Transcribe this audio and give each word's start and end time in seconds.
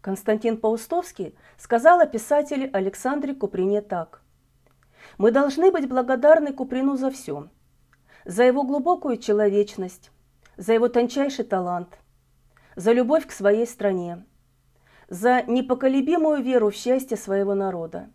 Константин 0.00 0.56
Паустовский 0.56 1.36
сказал 1.56 2.00
о 2.00 2.06
писателе 2.06 2.70
Александре 2.72 3.34
Куприне 3.34 3.82
так. 3.82 4.22
«Мы 5.16 5.30
должны 5.32 5.70
быть 5.70 5.88
благодарны 5.88 6.52
Куприну 6.52 6.96
за 6.96 7.10
все. 7.10 7.48
За 8.24 8.44
его 8.44 8.62
глубокую 8.62 9.16
человечность, 9.16 10.10
за 10.56 10.74
его 10.74 10.88
тончайший 10.88 11.44
талант, 11.44 11.98
за 12.76 12.92
любовь 12.92 13.26
к 13.26 13.32
своей 13.32 13.66
стране, 13.66 14.24
за 15.08 15.42
непоколебимую 15.42 16.42
веру 16.42 16.70
в 16.70 16.74
счастье 16.74 17.16
своего 17.16 17.54
народа 17.54 18.08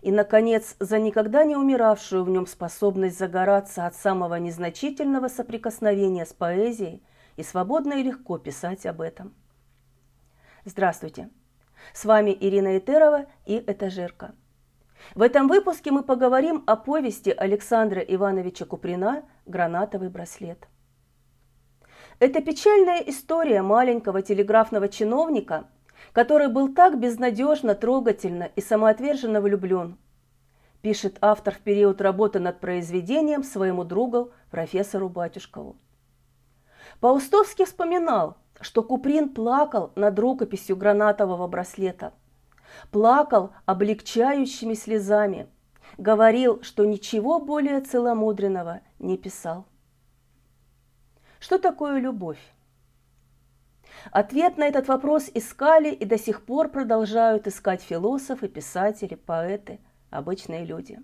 и, 0.00 0.10
наконец, 0.10 0.76
за 0.78 0.98
никогда 0.98 1.44
не 1.44 1.56
умиравшую 1.56 2.24
в 2.24 2.30
нем 2.30 2.46
способность 2.46 3.18
загораться 3.18 3.86
от 3.86 3.94
самого 3.94 4.36
незначительного 4.36 5.28
соприкосновения 5.28 6.24
с 6.24 6.32
поэзией 6.32 7.02
и 7.36 7.42
свободно 7.42 7.94
и 7.94 8.02
легко 8.02 8.38
писать 8.38 8.86
об 8.86 9.00
этом. 9.00 9.34
Здравствуйте! 10.66 11.30
С 11.94 12.04
вами 12.04 12.36
Ирина 12.38 12.76
Итерова 12.76 13.24
и 13.46 13.56
Этажерка. 13.66 14.34
В 15.14 15.22
этом 15.22 15.48
выпуске 15.48 15.90
мы 15.90 16.02
поговорим 16.02 16.64
о 16.66 16.76
повести 16.76 17.30
Александра 17.30 18.02
Ивановича 18.02 18.66
Куприна 18.66 19.24
«Гранатовый 19.46 20.10
браслет». 20.10 20.68
Это 22.18 22.42
печальная 22.42 22.98
история 22.98 23.62
маленького 23.62 24.20
телеграфного 24.20 24.90
чиновника, 24.90 25.66
который 26.12 26.48
был 26.48 26.74
так 26.74 27.00
безнадежно, 27.00 27.74
трогательно 27.74 28.50
и 28.54 28.60
самоотверженно 28.60 29.40
влюблен, 29.40 29.96
пишет 30.82 31.16
автор 31.22 31.54
в 31.54 31.60
период 31.60 32.02
работы 32.02 32.38
над 32.38 32.60
произведением 32.60 33.44
своему 33.44 33.84
другу, 33.84 34.32
профессору 34.50 35.08
Батюшкову. 35.08 35.76
Паустовский 37.00 37.64
вспоминал, 37.64 38.36
что 38.60 38.82
Куприн 38.82 39.30
плакал 39.30 39.92
над 39.94 40.18
рукописью 40.18 40.76
гранатового 40.76 41.46
браслета. 41.46 42.12
Плакал 42.90 43.52
облегчающими 43.66 44.74
слезами. 44.74 45.48
Говорил, 45.98 46.62
что 46.62 46.84
ничего 46.84 47.40
более 47.40 47.80
целомудренного 47.80 48.80
не 48.98 49.18
писал. 49.18 49.66
Что 51.40 51.58
такое 51.58 51.98
любовь? 51.98 52.38
Ответ 54.12 54.56
на 54.56 54.64
этот 54.64 54.88
вопрос 54.88 55.30
искали 55.34 55.90
и 55.90 56.04
до 56.04 56.18
сих 56.18 56.44
пор 56.44 56.68
продолжают 56.68 57.46
искать 57.46 57.82
философы, 57.82 58.48
писатели, 58.48 59.14
поэты, 59.14 59.80
обычные 60.10 60.64
люди. 60.64 60.98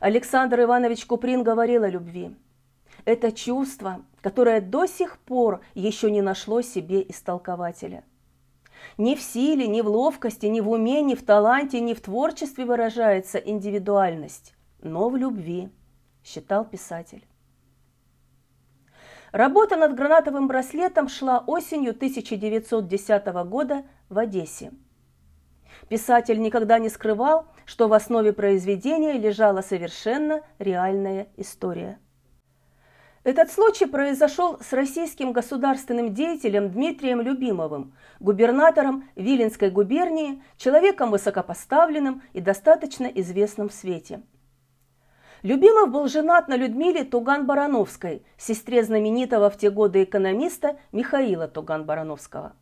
Александр 0.00 0.62
Иванович 0.62 1.06
Куприн 1.06 1.42
говорил 1.42 1.84
о 1.84 1.88
любви. 1.88 2.34
Это 3.04 3.32
чувство, 3.32 4.04
которое 4.20 4.60
до 4.60 4.86
сих 4.86 5.18
пор 5.18 5.60
еще 5.74 6.10
не 6.10 6.22
нашло 6.22 6.62
себе 6.62 7.02
истолкователя. 7.08 8.04
Ни 8.98 9.14
в 9.14 9.22
силе, 9.22 9.66
ни 9.66 9.80
в 9.80 9.88
ловкости, 9.88 10.46
ни 10.46 10.60
в 10.60 10.70
уме, 10.70 11.02
ни 11.02 11.14
в 11.14 11.24
таланте, 11.24 11.80
ни 11.80 11.94
в 11.94 12.00
творчестве 12.00 12.64
выражается 12.64 13.38
индивидуальность, 13.38 14.54
но 14.80 15.08
в 15.08 15.16
любви, 15.16 15.70
считал 16.24 16.64
писатель. 16.64 17.24
Работа 19.32 19.76
над 19.76 19.94
гранатовым 19.94 20.46
браслетом 20.46 21.08
шла 21.08 21.42
осенью 21.46 21.92
1910 21.92 23.26
года 23.48 23.84
в 24.10 24.18
Одессе. 24.18 24.72
Писатель 25.88 26.40
никогда 26.40 26.78
не 26.78 26.90
скрывал, 26.90 27.46
что 27.64 27.88
в 27.88 27.94
основе 27.94 28.32
произведения 28.32 29.14
лежала 29.14 29.62
совершенно 29.62 30.42
реальная 30.58 31.28
история. 31.36 31.98
Этот 33.24 33.50
случай 33.52 33.86
произошел 33.86 34.58
с 34.60 34.72
российским 34.72 35.32
государственным 35.32 36.12
деятелем 36.12 36.70
Дмитрием 36.70 37.20
Любимовым, 37.20 37.94
губернатором 38.18 39.08
Виленской 39.14 39.70
губернии, 39.70 40.42
человеком 40.56 41.10
высокопоставленным 41.10 42.22
и 42.32 42.40
достаточно 42.40 43.06
известным 43.06 43.68
в 43.68 43.72
свете– 43.72 44.22
Любимов 45.42 45.90
был 45.90 46.06
женат 46.06 46.46
на 46.46 46.56
Людмиле 46.56 47.02
Туган-Барановской, 47.02 48.22
сестре 48.38 48.84
знаменитого 48.84 49.50
в 49.50 49.58
те 49.58 49.70
годы 49.70 50.04
экономиста 50.04 50.76
Михаила 50.92 51.48
Туган-Барановского. 51.48 52.52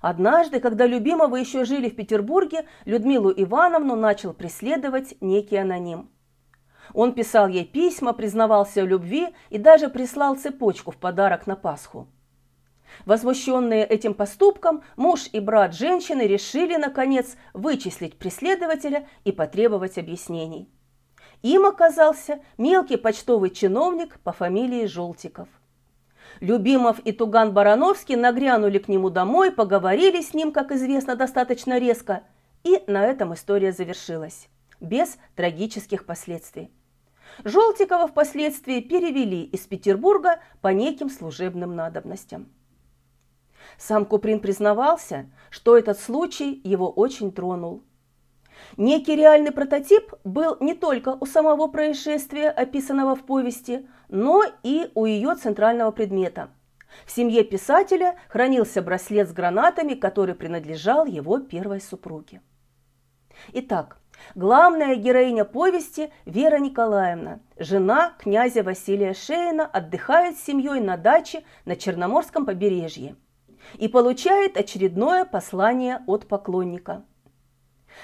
Однажды, 0.00 0.58
когда 0.60 0.86
Любимовы 0.86 1.40
еще 1.40 1.66
жили 1.66 1.90
в 1.90 1.96
Петербурге, 1.96 2.64
Людмилу 2.86 3.30
Ивановну 3.30 3.94
начал 3.94 4.32
преследовать 4.32 5.16
некий 5.20 5.56
аноним. 5.56 6.08
Он 6.94 7.12
писал 7.12 7.48
ей 7.48 7.64
письма, 7.64 8.12
признавался 8.12 8.82
в 8.82 8.86
любви 8.86 9.28
и 9.50 9.58
даже 9.58 9.88
прислал 9.88 10.36
цепочку 10.36 10.90
в 10.90 10.96
подарок 10.96 11.46
на 11.46 11.56
Пасху. 11.56 12.08
Возмущенные 13.06 13.84
этим 13.84 14.14
поступком, 14.14 14.82
муж 14.96 15.28
и 15.32 15.40
брат 15.40 15.74
женщины 15.74 16.22
решили, 16.22 16.76
наконец, 16.76 17.36
вычислить 17.52 18.18
преследователя 18.18 19.06
и 19.24 19.32
потребовать 19.32 19.98
объяснений. 19.98 20.68
Им 21.42 21.66
оказался 21.66 22.40
мелкий 22.56 22.96
почтовый 22.96 23.50
чиновник 23.50 24.18
по 24.20 24.32
фамилии 24.32 24.86
Желтиков. 24.86 25.48
Любимов 26.40 26.98
и 27.00 27.12
Туган 27.12 27.52
Барановский 27.52 28.16
нагрянули 28.16 28.78
к 28.78 28.88
нему 28.88 29.10
домой, 29.10 29.50
поговорили 29.50 30.20
с 30.20 30.34
ним, 30.34 30.52
как 30.52 30.72
известно, 30.72 31.16
достаточно 31.16 31.78
резко, 31.78 32.22
и 32.64 32.82
на 32.86 33.04
этом 33.04 33.34
история 33.34 33.72
завершилась, 33.72 34.48
без 34.80 35.16
трагических 35.36 36.06
последствий. 36.06 36.70
Желтикова 37.44 38.08
впоследствии 38.08 38.80
перевели 38.80 39.44
из 39.44 39.60
Петербурга 39.66 40.40
по 40.60 40.68
неким 40.68 41.10
служебным 41.10 41.76
надобностям. 41.76 42.48
Сам 43.76 44.04
Куприн 44.04 44.40
признавался, 44.40 45.30
что 45.50 45.76
этот 45.76 45.98
случай 45.98 46.60
его 46.64 46.90
очень 46.90 47.32
тронул– 47.32 47.82
Некий 48.76 49.16
реальный 49.16 49.52
прототип 49.52 50.12
был 50.24 50.56
не 50.60 50.74
только 50.74 51.16
у 51.20 51.26
самого 51.26 51.68
происшествия, 51.68 52.50
описанного 52.50 53.16
в 53.16 53.24
повести, 53.24 53.88
но 54.08 54.42
и 54.62 54.90
у 54.94 55.06
ее 55.06 55.34
центрального 55.34 55.90
предмета. 55.90 56.50
В 57.04 57.10
семье 57.10 57.44
писателя 57.44 58.16
хранился 58.28 58.82
браслет 58.82 59.28
с 59.28 59.32
гранатами, 59.32 59.94
который 59.94 60.34
принадлежал 60.34 61.04
его 61.04 61.38
первой 61.38 61.80
супруге. 61.80 62.40
Итак, 63.52 63.98
главная 64.34 64.96
героиня 64.96 65.44
повести 65.44 66.10
Вера 66.24 66.58
Николаевна, 66.58 67.40
жена 67.58 68.14
князя 68.18 68.62
Василия 68.62 69.14
Шейна, 69.14 69.66
отдыхает 69.66 70.36
с 70.36 70.44
семьей 70.44 70.80
на 70.80 70.96
даче 70.96 71.44
на 71.64 71.76
Черноморском 71.76 72.46
побережье 72.46 73.16
и 73.74 73.88
получает 73.88 74.56
очередное 74.56 75.24
послание 75.24 76.02
от 76.06 76.26
поклонника– 76.26 77.04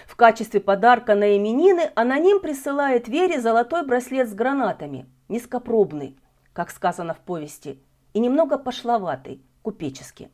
в 0.06 0.16
качестве 0.16 0.60
подарка 0.60 1.14
на 1.14 1.36
именины 1.36 1.90
аноним 1.94 2.40
присылает 2.40 3.08
Вере 3.08 3.40
золотой 3.40 3.86
браслет 3.86 4.28
с 4.28 4.34
гранатами, 4.34 5.06
низкопробный, 5.28 6.18
как 6.52 6.70
сказано 6.70 7.14
в 7.14 7.18
повести, 7.18 7.82
и 8.12 8.20
немного 8.20 8.58
пошловатый, 8.58 9.42
купеческий. 9.62 10.30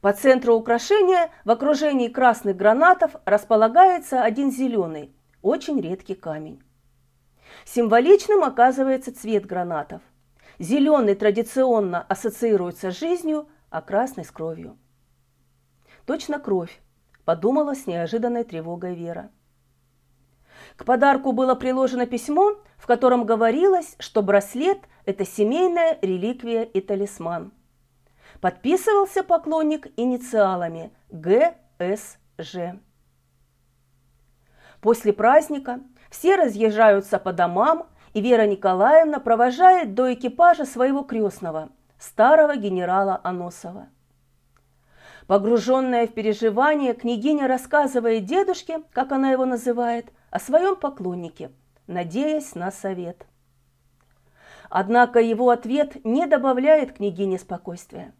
По 0.00 0.14
центру 0.14 0.54
украшения 0.54 1.30
в 1.44 1.50
окружении 1.50 2.08
красных 2.08 2.56
гранатов 2.56 3.16
располагается 3.26 4.22
один 4.22 4.50
зеленый, 4.50 5.14
очень 5.42 5.80
редкий 5.80 6.14
камень. 6.14 6.62
Символичным 7.66 8.42
оказывается 8.42 9.14
цвет 9.14 9.44
гранатов. 9.44 10.00
Зеленый 10.58 11.14
традиционно 11.14 12.00
ассоциируется 12.02 12.90
с 12.90 12.98
жизнью, 12.98 13.48
а 13.68 13.82
красный 13.82 14.24
с 14.24 14.30
кровью. 14.30 14.78
Точно 16.06 16.38
кровь, 16.38 16.80
подумала 17.26 17.74
с 17.74 17.86
неожиданной 17.86 18.44
тревогой 18.44 18.94
Вера. 18.94 19.30
К 20.76 20.84
подарку 20.84 21.32
было 21.32 21.54
приложено 21.54 22.06
письмо, 22.06 22.56
в 22.78 22.86
котором 22.86 23.24
говорилось, 23.24 23.96
что 23.98 24.22
браслет– 24.22 24.78
это 25.04 25.26
семейная 25.26 25.98
реликвия 26.00 26.62
и 26.62 26.80
талисман. 26.80 27.52
Подписывался 28.40 29.22
поклонник 29.22 29.88
инициалами 29.98 30.92
ГСЖ. 31.10 32.80
После 34.80 35.12
праздника 35.12 35.80
все 36.10 36.36
разъезжаются 36.36 37.18
по 37.18 37.34
домам, 37.34 37.86
и 38.14 38.22
Вера 38.22 38.46
Николаевна 38.46 39.20
провожает 39.20 39.94
до 39.94 40.12
экипажа 40.14 40.64
своего 40.64 41.02
крестного, 41.02 41.68
старого 41.98 42.56
генерала 42.56 43.20
Аносова. 43.22 43.88
Погруженная 45.26 46.06
в 46.06 46.14
переживания, 46.14 46.94
княгиня 46.94 47.46
рассказывает 47.46 48.24
дедушке, 48.24 48.82
как 48.92 49.12
она 49.12 49.30
его 49.30 49.44
называет, 49.44 50.10
о 50.30 50.40
своем 50.40 50.76
поклоннике, 50.76 51.52
надеясь 51.86 52.54
на 52.54 52.72
совет. 52.72 53.26
Однако 54.70 55.20
его 55.20 55.50
ответ 55.50 56.04
не 56.04 56.26
добавляет 56.26 56.94
княгине 56.94 57.38
спокойствия. 57.38 58.14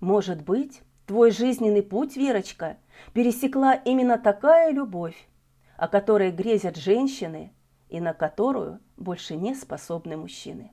Может 0.00 0.42
быть, 0.42 0.82
твой 1.06 1.30
жизненный 1.30 1.82
путь, 1.82 2.16
Верочка, 2.16 2.78
пересекла 3.12 3.74
именно 3.74 4.18
такая 4.18 4.72
любовь, 4.72 5.28
о 5.76 5.88
которой 5.88 6.30
грезят 6.30 6.76
женщины 6.76 7.52
и 7.88 8.00
на 8.00 8.12
которую 8.12 8.80
больше 8.96 9.36
не 9.36 9.54
способны 9.54 10.16
мужчины. 10.16 10.72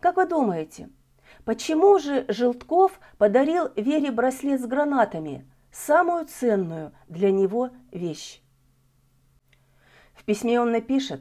Как 0.00 0.16
вы 0.16 0.26
думаете, 0.26 0.90
Почему 1.44 1.98
же 1.98 2.24
Желтков 2.28 3.00
подарил 3.18 3.70
Вере 3.74 4.12
браслет 4.12 4.60
с 4.60 4.66
гранатами, 4.66 5.44
самую 5.72 6.26
ценную 6.26 6.92
для 7.08 7.32
него 7.32 7.70
вещь? 7.90 8.40
В 10.14 10.24
письме 10.24 10.60
он 10.60 10.70
напишет, 10.70 11.20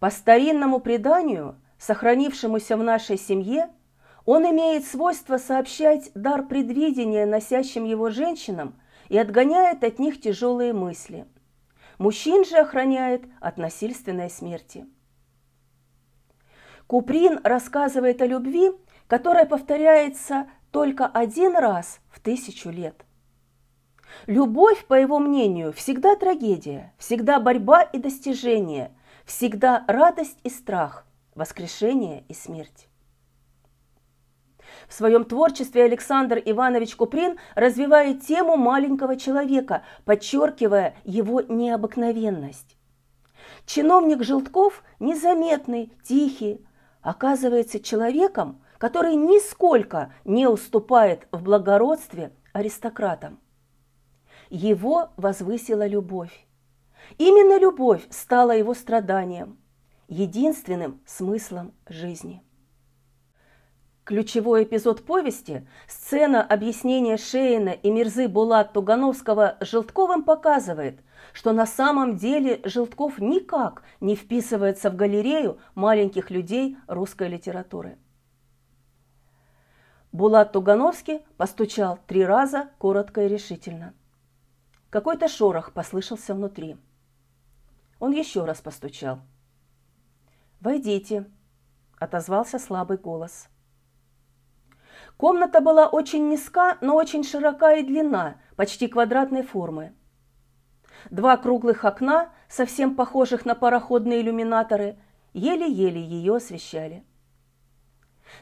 «По 0.00 0.10
старинному 0.10 0.80
преданию, 0.80 1.56
сохранившемуся 1.78 2.76
в 2.76 2.82
нашей 2.82 3.16
семье, 3.16 3.68
он 4.28 4.44
имеет 4.50 4.86
свойство 4.86 5.38
сообщать 5.38 6.10
дар 6.14 6.46
предвидения 6.46 7.24
носящим 7.24 7.84
его 7.84 8.10
женщинам 8.10 8.78
и 9.08 9.16
отгоняет 9.16 9.82
от 9.82 9.98
них 9.98 10.20
тяжелые 10.20 10.74
мысли. 10.74 11.26
Мужчин 11.96 12.44
же 12.44 12.58
охраняет 12.58 13.22
от 13.40 13.56
насильственной 13.56 14.28
смерти. 14.28 14.86
Куприн 16.86 17.40
рассказывает 17.42 18.20
о 18.20 18.26
любви, 18.26 18.72
которая 19.06 19.46
повторяется 19.46 20.46
только 20.72 21.06
один 21.06 21.56
раз 21.56 21.98
в 22.10 22.20
тысячу 22.20 22.68
лет. 22.68 23.06
Любовь, 24.26 24.84
по 24.84 24.92
его 24.92 25.18
мнению, 25.20 25.72
всегда 25.72 26.16
трагедия, 26.16 26.92
всегда 26.98 27.40
борьба 27.40 27.80
и 27.80 27.98
достижение, 27.98 28.92
всегда 29.24 29.86
радость 29.88 30.38
и 30.44 30.50
страх, 30.50 31.06
воскрешение 31.34 32.24
и 32.28 32.34
смерть. 32.34 32.87
В 34.88 34.94
своем 34.94 35.24
творчестве 35.24 35.84
Александр 35.84 36.40
Иванович 36.44 36.96
Куприн 36.96 37.38
развивает 37.54 38.26
тему 38.26 38.56
маленького 38.56 39.16
человека, 39.16 39.82
подчеркивая 40.04 40.96
его 41.04 41.42
необыкновенность. 41.42 42.76
Чиновник 43.66 44.22
Желтков, 44.22 44.82
незаметный, 44.98 45.92
тихий, 46.02 46.64
оказывается 47.02 47.80
человеком, 47.80 48.62
который 48.78 49.14
нисколько 49.14 50.12
не 50.24 50.46
уступает 50.46 51.28
в 51.32 51.42
благородстве 51.42 52.32
аристократам. 52.54 53.38
Его 54.48 55.10
возвысила 55.18 55.86
любовь. 55.86 56.46
Именно 57.18 57.58
любовь 57.58 58.06
стала 58.10 58.52
его 58.52 58.72
страданием, 58.72 59.58
единственным 60.08 61.00
смыслом 61.04 61.74
жизни. 61.88 62.42
Ключевой 64.08 64.64
эпизод 64.64 65.04
повести, 65.04 65.68
сцена 65.86 66.42
объяснения 66.42 67.18
Шейна 67.18 67.68
и 67.68 67.90
Мирзы 67.90 68.26
Булат 68.26 68.72
Тугановского 68.72 69.58
Желтковым 69.60 70.24
показывает, 70.24 71.00
что 71.34 71.52
на 71.52 71.66
самом 71.66 72.16
деле 72.16 72.62
Желтков 72.64 73.18
никак 73.18 73.82
не 74.00 74.16
вписывается 74.16 74.88
в 74.88 74.96
галерею 74.96 75.58
маленьких 75.74 76.30
людей 76.30 76.78
русской 76.86 77.28
литературы. 77.28 77.98
Булат 80.10 80.52
Тугановский 80.52 81.20
постучал 81.36 81.98
три 82.06 82.24
раза, 82.24 82.70
коротко 82.78 83.26
и 83.26 83.28
решительно. 83.28 83.92
Какой-то 84.88 85.28
шорох 85.28 85.74
послышался 85.74 86.34
внутри. 86.34 86.78
Он 88.00 88.12
еще 88.12 88.46
раз 88.46 88.62
постучал. 88.62 89.18
«Войдите»,– 90.62 91.26
отозвался 91.98 92.58
слабый 92.58 92.96
голос. 92.96 93.50
Комната 95.18 95.60
была 95.60 95.88
очень 95.88 96.28
низка, 96.28 96.78
но 96.80 96.94
очень 96.94 97.24
широка 97.24 97.74
и 97.74 97.82
длинна, 97.82 98.40
почти 98.54 98.86
квадратной 98.86 99.42
формы. 99.42 99.92
Два 101.10 101.36
круглых 101.36 101.84
окна, 101.84 102.30
совсем 102.48 102.94
похожих 102.94 103.44
на 103.44 103.56
пароходные 103.56 104.20
иллюминаторы, 104.20 104.96
еле-еле 105.34 106.00
ее 106.00 106.36
освещали. 106.36 107.04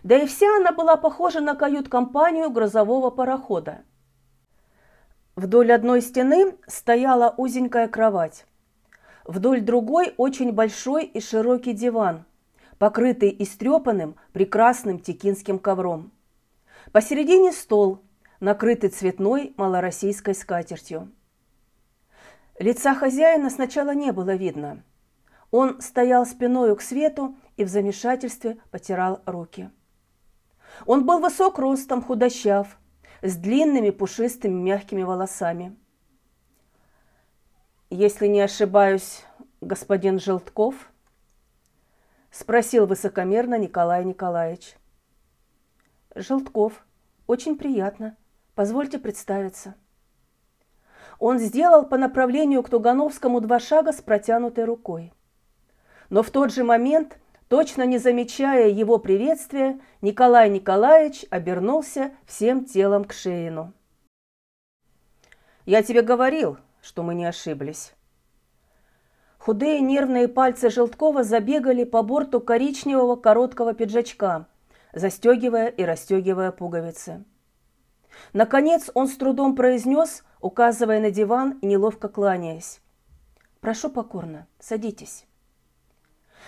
Да 0.03 0.19
и 0.19 0.27
вся 0.27 0.55
она 0.55 0.71
была 0.71 0.97
похожа 0.97 1.41
на 1.41 1.55
кают-компанию 1.55 2.51
грузового 2.51 3.09
парохода. 3.09 3.79
Вдоль 5.35 5.73
одной 5.73 6.03
стены 6.03 6.59
стояла 6.67 7.33
узенькая 7.39 7.89
кровать. 7.89 8.45
Вдоль 9.25 9.63
другой 9.63 10.13
очень 10.19 10.53
большой 10.53 11.07
и 11.07 11.21
широкий 11.21 11.73
диван, 11.73 12.27
покрытый 12.79 13.35
истрепанным 13.39 14.17
прекрасным 14.35 14.99
текинским 14.99 15.59
ковром. 15.59 16.13
Посередине 16.93 17.53
стол, 17.53 18.03
накрытый 18.41 18.91
цветной 18.91 19.55
малороссийской 19.57 20.35
скатертью. 20.35 21.13
Лица 22.59 22.95
хозяина 22.95 23.51
сначала 23.51 23.95
не 23.95 24.13
было 24.13 24.35
видно. 24.35 24.83
Он 25.51 25.81
стоял 25.81 26.27
спиною 26.27 26.77
к 26.77 26.83
свету 26.83 27.37
и 27.57 27.65
в 27.65 27.69
замешательстве 27.69 28.59
потирал 28.71 29.21
руки. 29.27 29.71
Он 30.87 31.05
был 31.05 31.21
высок 31.21 31.59
ростом, 31.59 32.03
худощав, 32.03 32.79
с 33.23 33.37
длинными 33.37 33.91
пушистыми 33.91 34.55
мягкими 34.55 35.03
волосами. 35.03 35.77
«Если 37.91 38.27
не 38.27 38.41
ошибаюсь, 38.41 39.25
господин 39.61 40.19
Желтков?»– 40.19 40.91
спросил 42.31 42.87
высокомерно 42.87 43.59
Николай 43.59 44.05
Николаевич. 44.05 44.77
Желтков. 46.17 46.85
Очень 47.27 47.59
приятно. 47.59 48.17
Позвольте 48.55 48.99
представиться. 48.99 49.75
Он 51.19 51.39
сделал 51.39 51.85
по 51.85 51.99
направлению 51.99 52.63
к 52.63 52.71
Тугановскому 52.71 53.41
два 53.41 53.61
шага 53.61 53.93
с 53.93 54.01
протянутой 54.01 54.65
рукой. 54.65 55.13
Но 56.09 56.23
в 56.23 56.31
тот 56.31 56.53
же 56.53 56.65
момент, 56.65 57.19
точно 57.49 57.85
не 57.85 57.99
замечая 57.99 58.69
его 58.69 58.99
приветствия, 58.99 59.81
Николай 60.01 60.49
Николаевич 60.49 61.27
обернулся 61.31 62.13
всем 62.25 62.65
телом 62.65 63.05
к 63.05 63.13
Шеину. 63.13 63.73
«Я 65.67 65.83
тебе 65.83 66.01
говорил, 66.01 66.59
что 66.81 67.03
мы 67.03 67.15
не 67.15 67.27
ошиблись». 67.27 67.93
Худые 69.39 69.81
нервные 69.81 70.29
пальцы 70.29 70.71
Желткова 70.71 71.23
забегали 71.23 71.85
по 71.85 72.03
борту 72.03 72.41
коричневого 72.41 73.17
короткого 73.17 73.75
пиджачка– 73.75 74.47
застегивая 74.97 75.69
и 75.69 75.85
расстегивая 75.85 76.51
пуговицы. 76.51 77.23
Наконец 78.33 78.91
он 78.95 79.09
с 79.09 79.17
трудом 79.17 79.55
произнес, 79.55 80.25
указывая 80.41 81.01
на 81.01 81.11
диван 81.11 81.59
и 81.61 81.67
неловко 81.67 82.09
кланяясь. 82.09 82.81
«Прошу 83.61 83.91
покорно, 83.91 84.47
садитесь». 84.59 85.27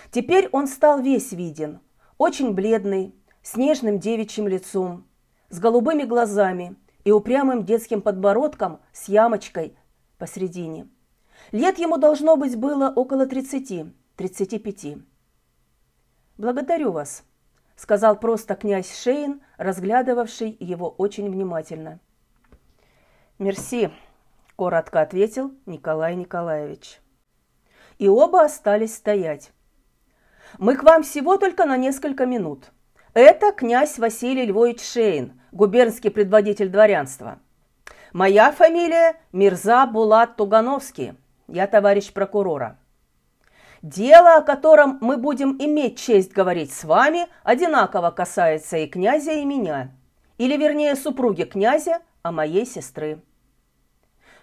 Теперь 0.09 0.49
он 0.51 0.67
стал 0.67 0.99
весь 1.01 1.31
виден, 1.31 1.79
очень 2.17 2.53
бледный, 2.53 3.13
с 3.43 3.55
нежным 3.55 3.99
девичьим 3.99 4.47
лицом, 4.47 5.05
с 5.49 5.59
голубыми 5.59 6.03
глазами 6.03 6.75
и 7.03 7.11
упрямым 7.11 7.65
детским 7.65 8.01
подбородком 8.01 8.79
с 8.93 9.09
ямочкой 9.09 9.77
посредине. 10.17 10.87
Лет 11.51 11.77
ему 11.77 11.97
должно 11.97 12.35
быть 12.35 12.55
было 12.55 12.91
около 12.95 13.27
30-35. 13.27 15.03
«Благодарю 16.37 16.91
вас», 16.91 17.23
сказал 17.79 18.19
просто 18.19 18.55
князь 18.55 18.93
Шейн, 19.01 19.41
разглядывавший 19.57 20.57
его 20.59 20.89
очень 20.89 21.31
внимательно. 21.31 21.99
«Мерси»,– 23.37 23.89
коротко 24.57 24.99
ответил 24.99 25.53
Николай 25.65 26.15
Николаевич. 26.15 26.99
И 27.97 28.09
оба 28.09 28.43
остались 28.43 28.95
стоять. 28.95 29.51
«Мы 30.57 30.75
к 30.75 30.83
вам 30.83 31.03
всего 31.03 31.37
только 31.37 31.63
на 31.65 31.77
несколько 31.77 32.25
минут. 32.25 32.71
Это 33.13 33.53
князь 33.53 33.97
Василий 33.97 34.45
Львович 34.45 34.81
Шейн, 34.81 35.39
губернский 35.53 36.09
предводитель 36.09 36.67
дворянства. 36.67 37.39
Моя 38.11 38.51
фамилия 38.51 39.15
Мирза 39.31 39.85
Булат 39.85 40.35
Тугановский, 40.35 41.13
я 41.47 41.65
товарищ 41.65 42.11
прокурора. 42.11 42.78
Дело, 43.81 44.35
о 44.35 44.41
котором 44.41 44.97
мы 44.99 45.15
будем 45.15 45.55
иметь 45.57 45.97
честь 45.97 46.33
говорить 46.33 46.73
с 46.73 46.83
вами, 46.83 47.27
одинаково 47.43 48.11
касается 48.11 48.77
и 48.77 48.87
князя, 48.87 49.31
и 49.31 49.45
меня. 49.45 49.91
Или, 50.37 50.57
вернее, 50.57 50.95
супруги 50.95 51.43
князя, 51.43 51.99
а 52.21 52.33
моей 52.33 52.65
сестры. 52.65 53.21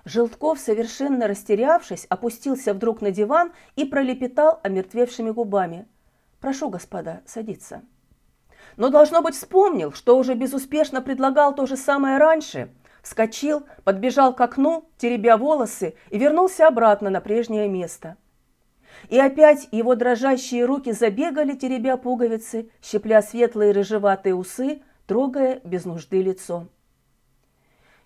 Желтков, 0.07 0.59
совершенно 0.59 1.29
растерявшись, 1.29 2.07
опустился 2.09 2.73
вдруг 2.73 3.03
на 3.03 3.11
диван 3.11 3.53
и 3.75 3.85
пролепетал 3.85 4.61
омертвевшими 4.63 5.31
губами. 5.31 5.87
«Прошу, 6.41 6.71
господа, 6.71 7.21
садиться». 7.27 7.83
Но, 8.79 8.89
должно 8.89 9.21
быть, 9.21 9.35
вспомнил, 9.35 9.93
что 9.93 10.17
уже 10.17 10.35
безуспешно 10.35 11.03
предлагал 11.03 11.55
то 11.55 11.67
же 11.67 11.77
самое 11.77 12.19
раньше. 12.19 12.71
Вскочил, 13.03 13.65
подбежал 13.85 14.35
к 14.35 14.41
окну, 14.41 14.89
теребя 14.97 15.37
волосы, 15.37 15.95
и 16.11 16.19
вернулся 16.19 16.67
обратно 16.67 17.11
на 17.11 17.21
прежнее 17.21 17.69
место– 17.69 18.17
и 19.09 19.19
опять 19.19 19.69
его 19.73 19.95
дрожащие 19.95 20.65
руки 20.65 20.93
забегали, 20.93 21.55
теребя 21.55 21.97
пуговицы, 21.97 22.71
щепля 22.83 23.23
светлые 23.23 23.73
рыжеватые 23.73 24.35
усы, 24.35 24.83
трогая 25.07 25.61
без 25.65 25.85
нужды 25.85 26.23
лицо. 26.23 26.69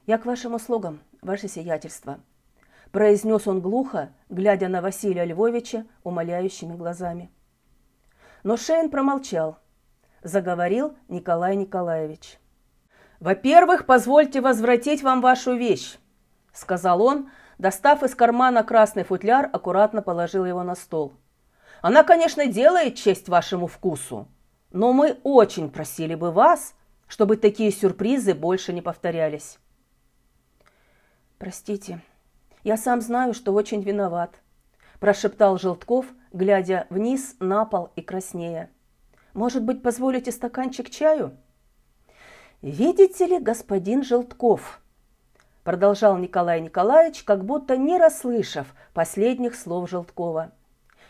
«Я 0.07 0.19
к 0.19 0.27
вашим 0.27 0.55
услугам, 0.55 1.01
ваше 1.23 1.49
сиятельство»,– 1.49 2.21
произнес 2.93 3.47
он 3.47 3.61
глухо, 3.61 4.13
глядя 4.29 4.69
на 4.69 4.81
Василия 4.81 5.25
Львовича 5.25 5.87
умоляющими 6.03 6.75
глазами. 6.75 7.31
Но 8.43 8.57
Шейн 8.57 8.91
промолчал. 8.91 9.59
заговорил 10.23 10.95
Николай 11.09 11.57
Николаевич. 11.57 12.39
«Во-первых, 13.21 13.87
позвольте 13.87 14.41
возвратить 14.41 15.03
вам 15.03 15.21
вашу 15.21 15.55
вещь»,– 15.55 15.99
сказал 16.53 17.03
он, 17.03 17.31
достав 17.61 18.03
из 18.03 18.15
кармана 18.15 18.65
красный 18.65 19.05
футляр, 19.05 19.49
аккуратно 19.53 20.01
положил 20.01 20.47
его 20.47 20.63
на 20.63 20.75
стол. 20.75 21.13
«Она, 21.83 22.03
конечно, 22.03 22.47
делает 22.47 22.97
честь 22.97 23.29
вашему 23.29 23.67
вкусу, 23.67 24.29
но 24.73 24.95
мы 24.95 25.19
очень 25.25 25.71
просили 25.71 26.15
бы 26.15 26.31
вас, 26.31 26.75
чтобы 27.07 27.37
такие 27.37 27.71
сюрпризы 27.71 28.35
больше 28.35 28.73
не 28.73 28.81
повторялись». 28.81 29.59
«Простите, 31.39 32.01
я 32.65 32.79
сам 32.79 33.03
знаю, 33.03 33.35
что 33.35 33.53
очень 33.53 33.83
виноват»,– 33.83 34.41
прошептал 35.01 35.59
Желтков, 35.59 36.07
глядя 36.33 36.87
вниз 36.89 37.37
на 37.41 37.67
пол 37.67 37.91
и 37.95 38.01
краснея. 38.01 38.71
«Может 39.35 39.65
быть, 39.65 39.83
позволите 39.83 40.33
стаканчик 40.33 40.89
чаю?» 40.89 41.37
«Видите 42.63 43.27
ли, 43.27 43.39
господин 43.39 44.03
Желтков»,– 44.03 44.81
продолжал 45.71 46.19
Николай 46.19 46.61
Николаевич, 46.61 47.23
как 47.23 47.45
будто 47.45 47.77
не 47.77 47.97
расслышав 47.97 48.75
последних 48.93 49.55
слов 49.55 49.89
Желткова. 49.89 50.51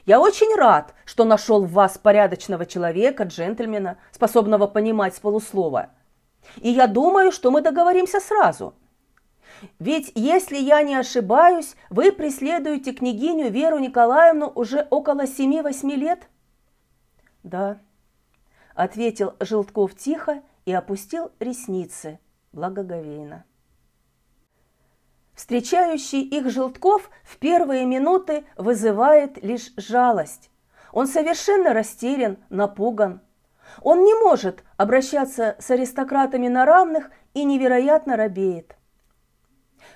«Я 0.05 0.21
очень 0.21 0.55
рад, 0.55 0.93
что 1.07 1.25
нашел 1.25 1.65
в 1.65 1.73
вас 1.73 1.97
порядочного 1.97 2.67
человека, 2.67 3.23
джентльмена, 3.23 3.97
способного 4.11 4.67
понимать 4.67 5.15
с 5.15 5.19
полуслова. 5.19 5.89
И 6.59 6.69
я 6.69 6.89
думаю, 6.89 7.33
что 7.33 7.51
мы 7.51 7.63
договоримся 7.63 8.21
сразу. 8.21 8.75
Ведь, 9.79 10.13
если 10.15 10.59
я 10.59 10.83
не 10.83 10.95
ошибаюсь, 10.95 11.75
вы 11.89 12.13
преследуете 12.13 12.93
княгиню 12.93 13.49
Веру 13.51 13.79
Николаевну 13.79 14.47
уже 14.55 14.87
около 14.91 15.27
семи-восьми 15.27 15.97
лет?» 15.97 16.29
«Да»,– 17.45 17.79
ответил 18.75 19.33
Желтков 19.41 19.95
тихо 19.95 20.43
и 20.67 20.73
опустил 20.75 21.31
ресницы 21.41 22.19
благоговейно. 22.53 23.47
Встречающий 25.41 26.21
их 26.21 26.51
Желтков 26.51 27.09
в 27.25 27.39
первые 27.39 27.87
минуты 27.87 28.45
вызывает 28.59 29.43
лишь 29.43 29.73
жалость. 29.79 30.51
Он 30.93 31.07
совершенно 31.07 31.73
растерян, 31.73 32.37
напуган. 32.51 33.23
Он 33.81 34.05
не 34.05 34.15
может 34.23 34.63
обращаться 34.77 35.57
с 35.59 35.71
аристократами 35.71 36.49
на 36.49 36.67
равных 36.67 37.11
и 37.33 37.45
невероятно 37.45 38.19
робеет. 38.19 38.77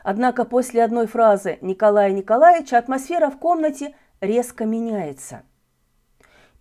Однако 0.02 0.46
после 0.46 0.82
одной 0.82 1.06
фразы 1.06 1.58
Николая 1.60 2.12
Николаевича 2.12 2.78
атмосфера 2.78 3.28
в 3.28 3.38
комнате 3.38 3.94
резко 4.22 4.64
меняется. 4.64 5.42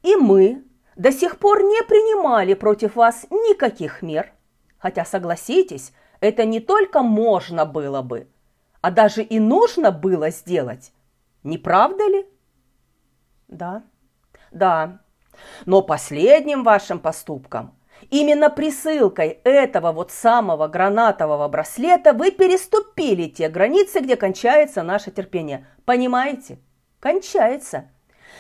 И 0.02 0.18
мы 0.18 0.62
до 0.98 1.14
сих 1.14 1.40
пор 1.40 1.64
не 1.64 1.82
принимали 1.84 2.54
против 2.54 2.98
вас 2.98 3.28
никаких 3.30 4.02
мер. 4.02 4.34
Хотя, 4.78 5.06
согласитесь, 5.06 5.94
это 6.20 6.44
не 6.44 6.60
только 6.60 7.02
можно 7.02 7.66
было 7.66 8.02
бы, 8.02 8.28
а 8.84 8.92
даже 8.92 9.24
и 9.24 9.40
нужно 9.40 9.92
было 9.92 10.30
сделать. 10.30 10.94
Не 11.42 11.58
правда 11.58 12.08
ли? 12.08 12.28
Да. 13.48 13.82
Да. 14.52 15.00
Но 15.66 15.82
последним 15.82 16.64
вашим 16.64 17.00
поступком– 17.00 17.76
Именно 18.10 18.50
присылкой 18.50 19.40
этого 19.44 19.92
вот 19.92 20.12
самого 20.12 20.68
гранатового 20.68 21.48
браслета 21.48 22.14
вы 22.14 22.32
переступили 22.32 23.28
те 23.28 23.50
границы, 23.50 24.00
где 24.00 24.16
кончается 24.16 24.84
наше 24.84 25.12
терпение. 25.12 25.66
Понимаете? 25.86 26.60
Кончается. 27.00 27.90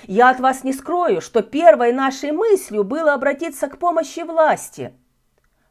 Я 0.03 0.29
от 0.29 0.39
вас 0.39 0.63
не 0.63 0.73
скрою, 0.73 1.21
что 1.21 1.41
первой 1.41 1.93
нашей 1.93 2.31
мыслью 2.31 2.83
было 2.83 3.13
обратиться 3.13 3.67
к 3.67 3.77
помощи 3.77 4.21
власти. 4.21 4.93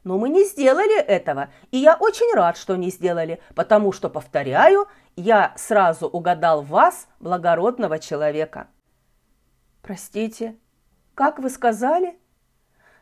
Но 0.03 0.17
мы 0.17 0.29
не 0.29 0.43
сделали 0.43 0.99
этого, 0.99 1.49
и 1.71 1.77
я 1.77 1.95
очень 1.95 2.33
рад, 2.35 2.57
что 2.57 2.75
не 2.75 2.89
сделали, 2.89 3.39
потому 3.55 3.91
что, 3.93 4.09
повторяю, 4.09 4.87
я 5.15 5.53
сразу 5.55 6.07
угадал 6.07 6.61
вас, 6.61 7.07
благородного 7.19 7.99
человека. 7.99 8.67
Простите, 9.81 10.57
как 11.15 11.39
вы 11.39 11.49
сказали? 11.49 12.19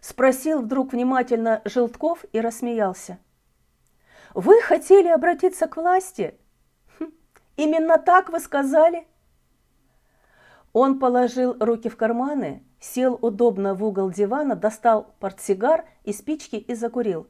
Спросил 0.01 0.62
вдруг 0.63 0.93
внимательно 0.93 1.62
Желтков 1.63 2.25
и 2.34 2.41
рассмеялся. 2.41 3.20
«Вы 4.34 4.60
хотели 4.62 5.08
обратиться 5.08 5.67
к 5.67 5.77
власти? 5.77 6.36
Хм, 7.00 7.12
именно 7.55 8.00
так 8.00 8.29
вы 8.29 8.39
сказали?» 8.39 9.08
Он 10.74 11.00
положил 11.00 11.55
руки 11.60 11.89
в 11.89 11.98
карманы, 11.98 12.63
сел 12.81 13.17
удобно 13.21 13.73
в 13.75 13.83
угол 13.85 14.11
дивана, 14.11 14.55
достал 14.57 15.13
портсигар 15.19 15.85
и 16.03 16.11
спички 16.11 16.57
и 16.57 16.73
закурил. 16.73 17.27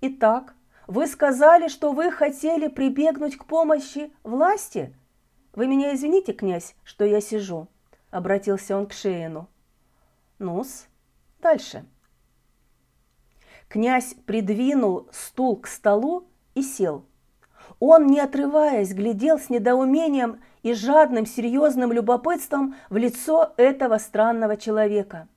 «Итак, 0.00 0.54
вы 0.86 1.08
сказали, 1.08 1.66
что 1.66 1.92
вы 1.92 2.12
хотели 2.12 2.68
прибегнуть 2.68 3.36
к 3.36 3.46
помощи 3.46 4.12
власти? 4.22 4.94
Вы 5.54 5.66
меня 5.66 5.94
извините, 5.94 6.32
князь, 6.32 6.76
что 6.84 7.04
я 7.04 7.20
сижу?»– 7.20 7.66
обратился 8.10 8.76
он 8.76 8.86
к 8.86 8.92
Шеину. 8.92 9.48
«Ну-с, 10.38 10.86
дальше». 11.40 11.84
Князь 13.68 14.14
придвинул 14.26 15.08
стул 15.12 15.56
к 15.56 15.66
столу 15.66 16.28
и 16.54 16.62
сел. 16.62 17.04
Он, 17.78 18.06
не 18.06 18.20
отрываясь, 18.20 18.92
глядел 18.92 19.38
с 19.38 19.48
недоумением 19.48 20.42
и 20.62 20.74
жадным 20.74 21.26
серьезным 21.26 21.92
любопытством 21.92 22.76
в 22.88 22.96
лицо 22.96 23.52
этого 23.56 23.98
странного 23.98 24.56
человека. 24.56 25.28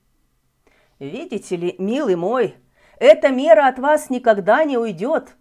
«Видите 1.00 1.56
ли, 1.56 1.76
милый 1.80 2.16
мой, 2.16 2.56
эта 3.00 3.30
мера 3.30 3.68
от 3.68 3.80
вас 3.80 4.10
никогда 4.10 4.64
не 4.64 4.78
уйдет!» 4.78 5.36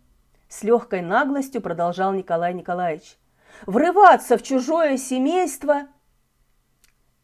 С 0.49 0.63
легкой 0.63 1.03
наглостью 1.03 1.63
продолжал 1.63 2.13
Николай 2.13 2.55
Николаевич. 2.55 3.17
«Врываться 3.67 4.37
в 4.37 4.43
чужое 4.43 4.97
семейство...» 4.97 5.87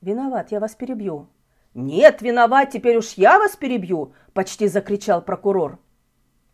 «Виноват, 0.01 0.53
я 0.53 0.61
вас 0.61 0.75
перебью», 0.75 1.29
«Нет, 1.75 2.23
виноват, 2.23 2.71
теперь 2.71 2.97
уж 2.97 3.13
я 3.13 3.39
вас 3.39 3.55
перебью!»– 3.55 4.13
почти 4.33 4.67
закричал 4.67 5.23
прокурор. 5.23 5.79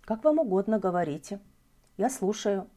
«Как 0.03 0.23
вам 0.23 0.41
угодно, 0.41 0.79
говорите. 0.79 1.41
Я 1.97 2.11
слушаю. 2.11 2.69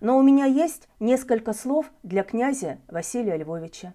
Но 0.00 0.16
у 0.16 0.22
меня 0.22 0.44
есть 0.44 0.88
несколько 1.00 1.52
слов 1.52 1.90
для 2.02 2.22
князя 2.22 2.78
Василия 2.88 3.36
Львовича». 3.36 3.94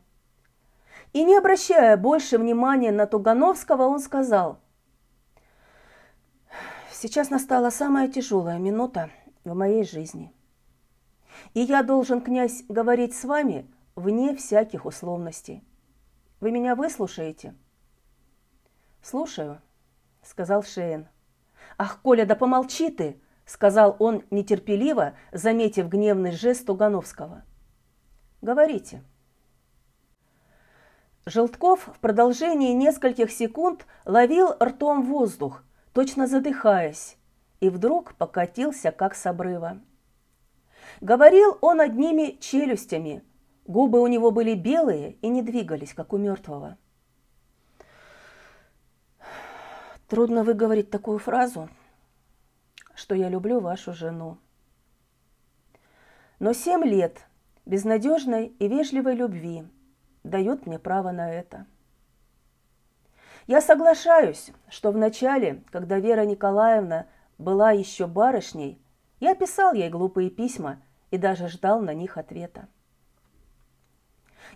И 1.13 1.23
не 1.23 1.37
обращая 1.37 1.95
больше 1.95 2.37
внимания 2.37 2.91
на 2.91 3.07
Тугановского, 3.07 3.83
он 3.83 3.99
сказал, 3.99 4.59
«Сейчас 6.91 7.29
настала 7.29 7.69
самая 7.69 8.09
тяжелая 8.09 8.59
минута 8.59 9.09
в 9.45 9.53
моей 9.55 9.85
жизни. 9.85 10.33
И 11.53 11.61
я 11.61 11.83
должен, 11.83 12.21
князь, 12.21 12.63
говорить 12.67 13.15
с 13.15 13.23
вами 13.23 13.65
вне 13.95 14.35
всяких 14.35 14.85
условностей. 14.85 15.63
Вы 16.41 16.51
меня 16.51 16.75
выслушаете?» 16.75 17.55
«Слушаю»,— 19.01 19.61
сказал 20.21 20.63
Шейн. 20.63 21.07
«Ах, 21.77 22.01
Коля, 22.01 22.25
да 22.25 22.35
помолчи 22.35 22.89
ты!»— 22.89 23.21
сказал 23.45 23.95
он 23.99 24.23
нетерпеливо, 24.31 25.13
заметив 25.31 25.87
гневный 25.87 26.31
жест 26.31 26.65
Тугановского. 26.65 27.43
«Говорите». 28.41 29.03
Желтков 31.25 31.87
в 31.87 31.99
продолжении 31.99 32.73
нескольких 32.73 33.31
секунд 33.31 33.87
ловил 34.05 34.53
ртом 34.61 35.03
воздух, 35.03 35.63
точно 35.93 36.27
задыхаясь, 36.27 37.17
и 37.61 37.69
вдруг 37.69 38.13
покатился, 38.13 38.91
как 38.91 39.15
с 39.15 39.25
обрыва. 39.25 39.81
Говорил 41.01 41.57
он 41.61 41.81
одними 41.81 42.37
челюстями, 42.39 43.23
губы 43.65 43.99
у 44.01 44.07
него 44.07 44.29
были 44.29 44.53
белые 44.53 45.13
и 45.21 45.27
не 45.27 45.41
двигались, 45.41 45.95
как 45.95 46.13
у 46.13 46.17
мертвого. 46.17 46.77
Трудно 50.07 50.43
выговорить 50.43 50.91
такую 50.91 51.17
фразу, 51.17 51.69
что 53.05 53.13
я 53.13 53.29
люблю 53.29 53.59
вашу 53.59 53.93
жену. 53.93 54.39
Но 56.39 56.53
семь 56.53 56.83
лет 56.83 57.27
безнадежной 57.67 58.47
и 58.47 58.67
вежливой 58.67 59.13
любви 59.13 59.63
дают 60.23 60.65
мне 60.65 60.79
право 60.79 61.11
на 61.11 61.31
это. 61.31 61.67
Я 63.45 63.61
соглашаюсь, 63.61 64.49
что 64.69 64.91
в 64.91 64.97
начале, 64.97 65.61
когда 65.69 65.99
Вера 65.99 66.25
Николаевна 66.25 67.05
была 67.37 67.69
еще 67.69 68.07
барышней, 68.07 68.81
я 69.19 69.35
писал 69.35 69.75
ей 69.75 69.91
глупые 69.91 70.31
письма 70.31 70.81
и 71.11 71.19
даже 71.19 71.47
ждал 71.47 71.81
на 71.81 71.93
них 71.93 72.17
ответа. 72.17 72.67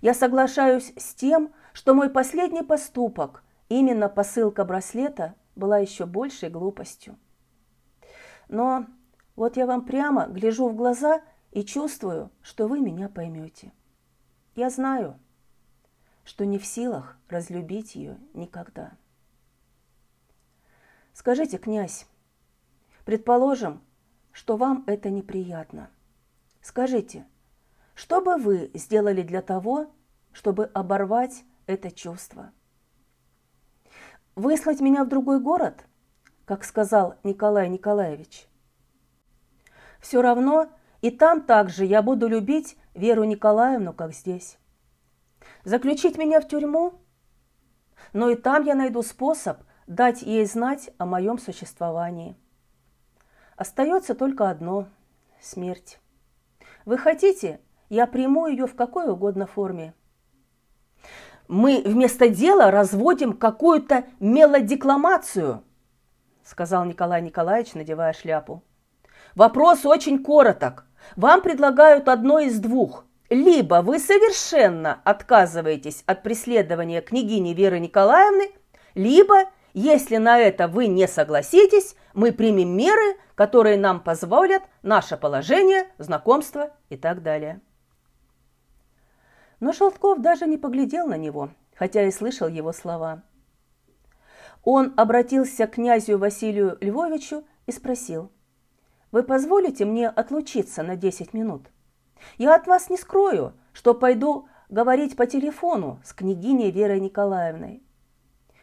Я 0.01 0.15
соглашаюсь 0.15 0.91
с 0.97 1.13
тем, 1.13 1.53
что 1.71 1.93
мой 1.93 2.09
последний 2.09 2.63
поступок, 2.63 3.43
именно 3.67 4.09
посылка 4.09 4.65
браслета, 4.65 5.35
была 5.55 5.77
еще 5.77 6.07
большей 6.07 6.49
глупостью. 6.49 7.15
Но 8.49 8.87
вот 9.35 9.55
я 9.55 9.65
вам 9.65 9.85
прямо 9.85 10.27
гляжу 10.27 10.67
в 10.67 10.75
глаза 10.75 11.21
и 11.51 11.63
чувствую, 11.63 12.31
что 12.41 12.67
вы 12.67 12.81
меня 12.81 13.07
поймете. 13.07 13.71
Я 14.55 14.69
знаю, 14.69 15.17
что 16.25 16.45
не 16.45 16.59
в 16.59 16.65
силах 16.65 17.17
разлюбить 17.29 17.95
ее 17.95 18.17
никогда. 18.33 18.91
Скажите, 21.13 21.57
князь, 21.57 22.07
предположим, 23.05 23.81
что 24.31 24.57
вам 24.57 24.83
это 24.87 25.09
неприятно. 25.09 25.89
Скажите, 26.61 27.25
что 27.93 28.21
бы 28.21 28.37
вы 28.37 28.71
сделали 28.73 29.21
для 29.21 29.41
того, 29.41 29.93
чтобы 30.31 30.65
оборвать 30.65 31.43
это 31.67 31.91
чувство? 31.91 32.51
Выслать 34.35 34.79
меня 34.79 35.03
в 35.03 35.09
другой 35.09 35.39
город, 35.39 35.85
как 36.49 36.63
сказал 36.63 37.13
Николай 37.23 37.69
Николаевич? 37.69 38.47
Все 39.99 40.19
равно 40.19 40.67
и 40.99 41.11
там 41.11 41.43
также 41.43 41.85
я 41.85 42.01
буду 42.01 42.27
любить 42.27 42.75
Веру 42.95 43.23
Николаевну, 43.23 43.93
как 43.93 44.13
здесь. 44.13 44.57
Заключить 45.63 46.17
меня 46.17 46.41
в 46.41 46.47
тюрьму? 46.47 46.95
Но 48.13 48.31
и 48.31 48.35
там 48.35 48.63
я 48.63 48.73
найду 48.73 49.03
способ 49.03 49.59
дать 49.85 50.23
ей 50.23 50.43
знать 50.47 50.89
о 50.97 51.05
моем 51.05 51.37
существовании. 51.37 52.35
Остается 53.55 54.15
только 54.15 54.49
одно– 54.49 54.87
смерть. 55.39 55.99
Вы 56.83 56.97
хотите, 56.97 57.61
я 57.89 58.07
приму 58.07 58.47
ее 58.47 58.65
в 58.65 58.73
какой 58.73 59.07
угодно 59.07 59.45
форме. 59.45 59.93
Мы 61.47 61.83
вместо 61.85 62.27
дела 62.27 62.71
разводим 62.71 63.33
какую-то 63.33 64.05
мелодекламацию, 64.19 65.63
сказал 66.49 66.83
Николай 66.83 67.21
Николаевич, 67.21 67.75
надевая 67.75 68.11
шляпу. 68.11 68.63
Вопрос 69.35 69.85
очень 69.85 70.23
короток. 70.23 70.85
Вам 71.15 71.41
предлагают 71.41 72.07
одно 72.07 72.39
из 72.39 72.59
двух. 72.59 73.05
Либо 73.29 73.83
вы 73.83 73.99
совершенно 73.99 74.99
отказываетесь 75.03 76.03
от 76.07 76.23
преследования 76.23 77.01
княгини 77.01 77.53
Веры 77.53 77.79
Николаевны, 77.79 78.49
либо, 78.95 79.43
если 79.73 80.17
на 80.17 80.39
это 80.39 80.67
вы 80.67 80.87
не 80.87 81.07
согласитесь, 81.07 81.95
мы 82.15 82.31
примем 82.31 82.75
меры, 82.75 83.17
которые 83.35 83.77
нам 83.77 83.99
позволят 83.99 84.63
наше 84.81 85.15
положение, 85.15 85.85
знакомство 85.99 86.71
и 86.89 86.97
так 86.97 87.21
далее. 87.21 87.61
Но 89.59 89.71
Шелтков 89.71 90.19
даже 90.21 90.47
не 90.47 90.57
поглядел 90.57 91.05
на 91.05 91.17
него, 91.17 91.51
хотя 91.75 92.01
и 92.07 92.11
слышал 92.11 92.47
его 92.47 92.73
слова. 92.73 93.21
Он 94.63 94.93
обратился 94.97 95.67
к 95.67 95.75
князю 95.75 96.17
Василию 96.17 96.77
Львовичу 96.81 97.43
и 97.65 97.71
спросил– 97.71 98.31
вы 99.11 99.23
позволите 99.23 99.85
мне 99.85 100.07
отлучиться 100.07 100.83
на 100.83 100.95
10 100.95 101.33
минут? 101.33 101.67
Я 102.37 102.55
от 102.55 102.67
вас 102.67 102.89
не 102.89 102.97
скрою, 102.97 103.53
что 103.73 103.95
пойду 103.95 104.47
говорить 104.69 105.15
по 105.15 105.25
телефону 105.25 105.99
с 106.03 106.13
княгиней 106.13 106.69
Верой 106.69 106.99
Николаевной. 106.99 107.81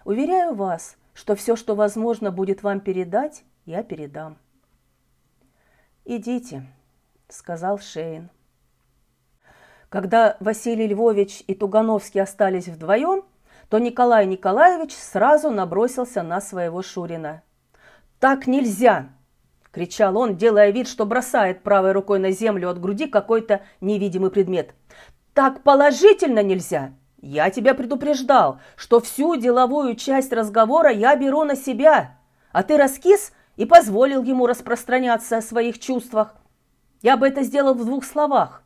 Уверяю 0.05 0.55
вас, 0.55 0.97
что 1.15 1.35
все, 1.35 1.57
что 1.57 1.75
возможно 1.75 2.31
будет 2.31 2.63
вам 2.63 2.81
передать, 2.81 3.45
я 3.65 3.83
передам. 3.83 4.39
«Идите»,— 6.05 6.65
сказал 7.29 7.81
Шейн. 7.81 8.31
Когда 9.89 10.37
Василий 10.39 10.87
Львович 10.87 11.43
и 11.49 11.55
Тугановский 11.55 12.21
остались 12.21 12.69
вдвоем, 12.69 13.25
то 13.69 13.79
Николай 13.79 14.27
Николаевич 14.27 14.95
сразу 14.95 15.51
набросился 15.51 16.23
на 16.23 16.41
своего 16.41 16.83
Шурина. 16.83 17.43
«Так 18.19 18.47
нельзя! 18.47 19.11
кричал 19.77 20.17
он, 20.17 20.39
делая 20.39 20.71
вид, 20.71 20.89
что 20.89 21.05
бросает 21.05 21.63
правой 21.63 21.93
рукой 21.93 22.19
на 22.19 22.31
землю 22.31 22.71
от 22.71 22.81
груди 22.81 23.07
какой-то 23.07 23.61
невидимый 23.83 24.31
предмет. 24.31 24.75
«Так 25.35 25.63
положительно 25.65 26.43
нельзя! 26.43 26.95
Я 27.21 27.51
тебя 27.51 27.75
предупреждал, 27.75 28.59
что 28.75 29.01
всю 29.01 29.37
деловую 29.37 29.95
часть 29.95 30.33
разговора 30.33 30.91
я 30.91 31.15
беру 31.15 31.45
на 31.45 31.57
себя, 31.57 32.17
а 32.53 32.63
ты 32.63 32.79
раскис 32.79 33.35
и 33.57 33.67
позволил 33.67 34.23
ему 34.23 34.47
распространяться 34.47 35.37
о 35.37 35.43
своих 35.43 35.79
чувствах. 35.79 36.35
Я 37.03 37.19
бы 37.19 37.29
это 37.29 37.43
сделал 37.43 37.75
в 37.75 37.85
двух 37.85 38.07
словах». 38.07 38.63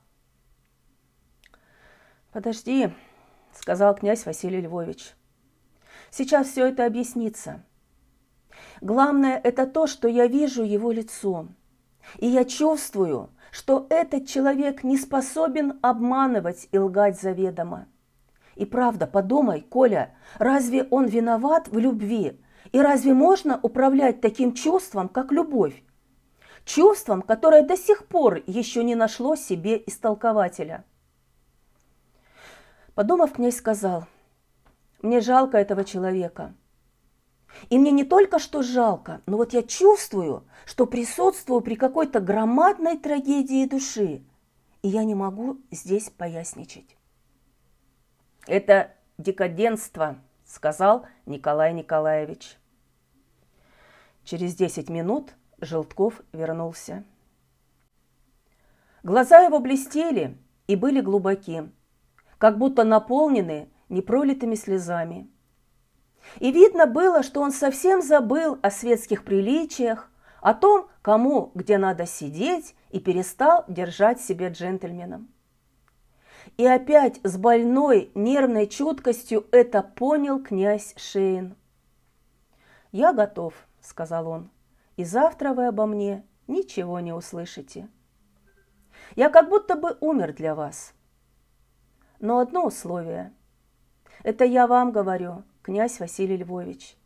«Подожди»,— 2.30 2.90
сказал 3.58 3.94
князь 3.94 4.26
Василий 4.26 4.60
Львович. 4.60 5.14
«Сейчас 6.10 6.48
все 6.48 6.66
это 6.66 6.86
объяснится». 6.86 7.64
Главное– 8.80 9.40
это 9.44 9.66
то, 9.66 9.86
что 9.86 10.08
я 10.08 10.26
вижу 10.26 10.62
его 10.62 10.92
лицом. 10.92 11.54
И 12.18 12.26
я 12.26 12.44
чувствую, 12.44 13.30
что 13.50 13.86
этот 13.90 14.26
человек 14.26 14.84
не 14.84 14.96
способен 14.96 15.78
обманывать 15.82 16.68
и 16.72 16.78
лгать 16.78 17.20
заведомо. 17.20 17.86
И 18.56 18.64
правда, 18.64 19.06
подумай, 19.06 19.60
Коля, 19.62 20.14
разве 20.38 20.84
он 20.84 21.06
виноват 21.06 21.68
в 21.68 21.78
любви? 21.78 22.40
И 22.72 22.80
разве 22.80 23.14
можно 23.14 23.58
управлять 23.62 24.20
таким 24.20 24.52
чувством, 24.54 25.08
как 25.08 25.32
любовь? 25.32 25.82
Чувством, 26.64 27.22
которое 27.22 27.62
до 27.62 27.76
сих 27.76 28.06
пор 28.06 28.42
еще 28.46 28.84
не 28.84 28.94
нашло 28.94 29.34
себе 29.34 29.82
истолкователя. 29.86 30.84
Подумав, 33.00 33.32
князь 33.32 33.56
сказал, 33.56 34.04
«Мне 35.00 35.22
жалко 35.22 35.56
этого 35.56 35.84
человека. 35.84 36.52
И 37.70 37.78
мне 37.78 37.92
не 37.92 38.04
только 38.04 38.38
что 38.38 38.62
жалко, 38.62 39.22
но 39.24 39.38
вот 39.38 39.54
я 39.54 39.62
чувствую, 39.62 40.44
что 40.66 40.84
присутствую 40.84 41.62
при 41.62 41.76
какой-то 41.76 42.20
громадной 42.20 42.98
трагедии 42.98 43.64
души, 43.64 44.22
и 44.82 44.88
я 44.88 45.04
не 45.04 45.14
могу 45.14 45.56
здесь 45.70 46.10
поясничать. 46.10 46.94
Это 48.46 48.94
декаденство, 49.16 50.18
сказал 50.44 51.06
Николай 51.24 51.72
Николаевич. 51.72 52.58
Через 54.24 54.54
десять 54.54 54.90
минут 54.90 55.32
Желтков 55.58 56.20
вернулся. 56.34 57.04
Глаза 59.02 59.40
его 59.40 59.58
блестели 59.58 60.36
и 60.66 60.76
были 60.76 61.00
глубоки, 61.00 61.72
как 62.40 62.58
будто 62.58 62.82
наполнены 62.82 63.70
непролитыми 63.88 64.56
слезами– 64.56 65.30
и 66.38 66.52
видно 66.52 66.86
было, 66.86 67.22
что 67.22 67.40
он 67.40 67.52
совсем 67.52 68.02
забыл 68.02 68.58
о 68.62 68.70
светских 68.70 69.24
приличиях, 69.24 70.10
о 70.40 70.54
том, 70.54 70.88
кому 71.02 71.50
где 71.54 71.78
надо 71.78 72.06
сидеть, 72.06 72.74
и 72.90 72.98
перестал 72.98 73.64
держать 73.68 74.20
себя 74.20 74.48
джентльменом. 74.48 75.28
И 76.56 76.66
опять 76.66 77.20
с 77.22 77.36
больной 77.36 78.10
нервной 78.14 78.66
чуткостью 78.66 79.46
это 79.52 79.82
понял 79.82 80.42
князь 80.42 80.94
Шейн. 80.96 81.56
«Я 82.90 83.12
готов»,— 83.12 83.54
сказал 83.80 84.26
он,— 84.26 84.50
«и 84.96 85.04
завтра 85.04 85.52
вы 85.52 85.66
обо 85.66 85.86
мне 85.86 86.24
ничего 86.48 86.98
не 87.00 87.12
услышите. 87.12 87.88
Я 89.14 89.28
как 89.28 89.48
будто 89.48 89.76
бы 89.76 89.96
умер 90.00 90.32
для 90.32 90.54
вас. 90.54 90.94
Но 92.20 92.38
одно 92.38 92.66
условие. 92.66 93.32
Это 94.22 94.44
я 94.44 94.66
вам 94.66 94.92
говорю, 94.92 95.42
князь 95.62 95.98
Василий 96.00 96.36
Львович. 96.36 96.96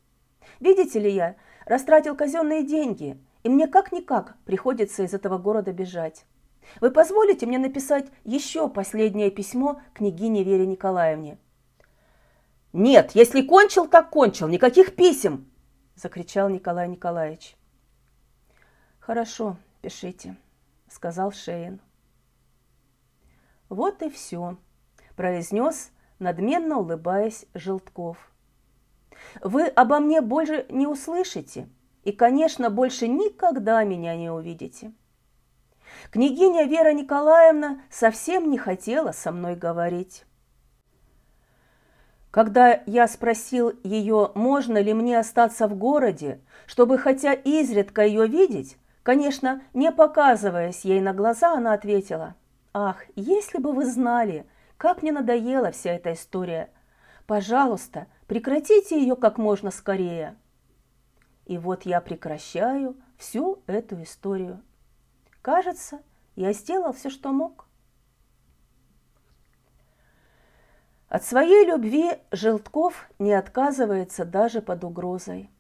Видите 0.59 0.99
ли 0.99 1.11
я, 1.11 1.37
растратил 1.67 2.17
казенные 2.17 2.67
деньги, 2.67 3.17
и 3.45 3.49
мне 3.49 3.69
как-никак 3.69 4.37
приходится 4.45 5.05
из 5.05 5.15
этого 5.15 5.39
города 5.39 5.73
бежать. 5.73 6.27
Вы 6.81 6.91
позволите 6.91 7.47
мне 7.47 7.59
написать 7.59 8.11
еще 8.25 8.69
последнее 8.69 9.31
письмо 9.31 9.81
княгине 9.95 10.43
Вере 10.43 10.67
Николаевне? 10.67 11.39
Нет, 12.73 13.13
если 13.13 13.43
кончил, 13.43 13.87
так 13.87 14.11
кончил, 14.11 14.49
никаких 14.49 14.97
писем, 14.97 15.49
закричал 15.95 16.49
Николай 16.49 16.89
Николаевич. 16.89 17.57
Хорошо, 18.99 19.59
пишите, 19.81 20.37
сказал 20.89 21.31
Шейн. 21.31 21.81
Вот 23.69 24.03
и 24.03 24.11
все, 24.11 24.57
произнес, 25.17 25.91
надменно 26.19 26.79
улыбаясь 26.79 27.47
Желтков. 27.55 28.17
Вы 29.43 29.67
обо 29.67 30.01
мне 30.01 30.21
больше 30.21 30.67
не 30.69 30.87
услышите 30.87 31.69
и, 32.03 32.13
конечно, 32.13 32.71
больше 32.71 33.09
никогда 33.09 33.83
меня 33.85 34.17
не 34.17 34.31
увидите. 34.31 34.93
Княгиня 36.11 36.65
Вера 36.65 36.93
Николаевна 36.93 37.81
совсем 37.91 38.51
не 38.51 38.59
хотела 38.59 39.13
со 39.13 39.33
мной 39.33 39.55
говорить. 39.55 40.25
Когда 42.31 42.83
я 42.87 43.07
спросил 43.07 43.73
ее, 43.85 44.33
можно 44.35 44.79
ли 44.79 44.93
мне 44.93 45.19
остаться 45.19 45.69
в 45.69 45.77
городе, 45.77 46.41
чтобы 46.67 46.99
хотя 46.99 47.33
изредка 47.33 48.03
ее 48.03 48.27
видеть, 48.27 48.77
конечно, 49.05 49.63
не 49.73 49.93
показываясь 49.93 50.85
ей 50.85 51.01
на 51.01 51.13
глаза, 51.13 51.53
она 51.53 51.75
ответила, 51.75 52.35
«Ах, 52.73 53.05
если 53.15 53.59
бы 53.59 53.73
вы 53.73 53.87
знали, 53.87 54.47
как 54.77 55.03
мне 55.03 55.13
надоела 55.13 55.71
вся 55.71 55.93
эта 55.93 56.13
история! 56.13 56.71
Пожалуйста, 57.27 58.07
Прекратите 58.27 58.99
ее 58.99 59.17
как 59.17 59.39
можно 59.39 59.71
скорее. 59.71 60.37
И 61.45 61.59
вот 61.59 61.83
я 61.83 62.01
прекращаю 62.01 62.97
всю 63.19 63.63
эту 63.67 64.03
историю. 64.03 64.63
Кажется, 65.43 66.01
я 66.37 66.53
сделал 66.55 66.93
все, 66.93 67.11
что 67.11 67.33
мог. 67.33 67.67
От 71.09 71.23
своей 71.23 71.67
любви 71.67 72.13
Желтков 72.33 73.09
не 73.19 73.35
отказывается 73.35 74.25
даже 74.25 74.63
под 74.63 74.85
угрозой. 74.85 75.51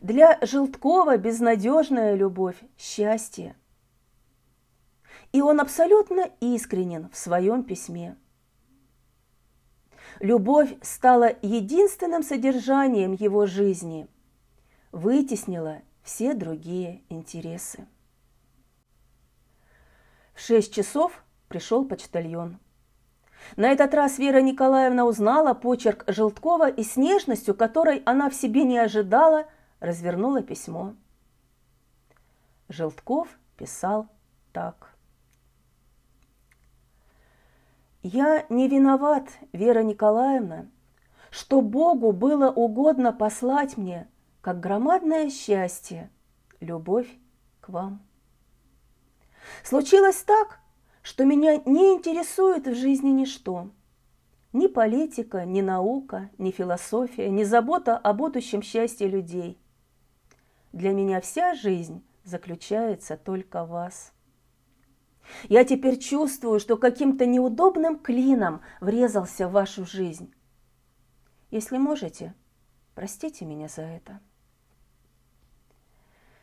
Для 0.00 0.38
Желткова 0.40 1.18
безнадежная 1.18 2.14
любовь– 2.14 2.56
счастье. 2.78 3.54
И 5.32 5.40
он 5.40 5.60
абсолютно 5.60 6.30
искренен 6.40 7.08
в 7.10 7.16
своем 7.16 7.64
письме. 7.64 8.16
Любовь 10.20 10.74
стала 10.82 11.34
единственным 11.42 12.22
содержанием 12.22 13.12
его 13.12 13.46
жизни, 13.46 14.08
вытеснила 14.92 15.82
все 16.02 16.34
другие 16.34 17.02
интересы. 17.08 17.86
В 20.34 20.40
шесть 20.40 20.72
часов 20.72 21.22
пришел 21.48 21.84
почтальон. 21.84 22.58
На 23.56 23.70
этот 23.70 23.94
раз 23.94 24.18
Вера 24.18 24.40
Николаевна 24.40 25.04
узнала 25.04 25.54
почерк 25.54 26.04
Желткова 26.06 26.70
и 26.70 26.82
с 26.82 26.96
нежностью, 26.96 27.54
которой 27.54 28.02
она 28.06 28.30
в 28.30 28.34
себе 28.34 28.64
не 28.64 28.78
ожидала, 28.78 29.46
развернула 29.80 30.42
письмо. 30.42 30.94
Желтков 32.68 33.28
писал 33.56 34.08
так. 34.52 34.95
«Я 38.08 38.46
не 38.50 38.68
виноват, 38.68 39.30
Вера 39.52 39.82
Николаевна, 39.82 40.66
что 41.32 41.60
Богу 41.60 42.12
было 42.12 42.52
угодно 42.52 43.12
послать 43.12 43.76
мне, 43.76 44.08
как 44.42 44.60
громадное 44.60 45.28
счастье, 45.28 46.08
любовь 46.60 47.08
к 47.60 47.68
вам. 47.68 48.00
Случилось 49.64 50.22
так, 50.22 50.60
что 51.02 51.24
меня 51.24 51.56
не 51.66 51.94
интересует 51.94 52.68
в 52.68 52.76
жизни 52.76 53.08
ничто. 53.08 53.70
Ни 54.52 54.68
политика, 54.68 55.44
ни 55.44 55.60
наука, 55.60 56.30
ни 56.38 56.52
философия, 56.52 57.28
ни 57.28 57.42
забота 57.42 57.98
о 57.98 58.12
будущем 58.12 58.62
счастье 58.62 59.08
людей. 59.08 59.58
Для 60.72 60.92
меня 60.92 61.20
вся 61.20 61.54
жизнь 61.54 62.04
заключается 62.22 63.16
только 63.16 63.64
в 63.64 63.70
вас. 63.70 64.12
Я 65.48 65.64
теперь 65.64 65.98
чувствую, 65.98 66.60
что 66.60 66.76
каким-то 66.76 67.26
неудобным 67.26 67.98
клином 67.98 68.60
врезался 68.80 69.48
в 69.48 69.52
вашу 69.52 69.84
жизнь. 69.84 70.32
Если 71.50 71.78
можете, 71.78 72.34
простите 72.94 73.44
меня 73.44 73.68
за 73.68 73.82
это. 73.82 74.20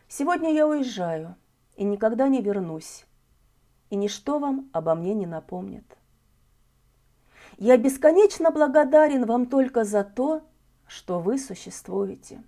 Сегодня 0.07 0.53
я 0.53 0.67
уезжаю 0.67 1.35
и 1.75 1.83
никогда 1.83 2.27
не 2.27 2.41
вернусь, 2.41 3.05
и 3.89 3.95
ничто 3.95 4.39
вам 4.39 4.69
обо 4.73 4.95
мне 4.95 5.13
не 5.13 5.25
напомнит. 5.25 5.85
Я 7.57 7.77
бесконечно 7.77 8.51
благодарен 8.51 9.25
вам 9.25 9.47
только 9.47 9.83
за 9.83 10.03
то, 10.03 10.41
что 10.87 11.19
вы 11.19 11.37
существуете. 11.37 12.43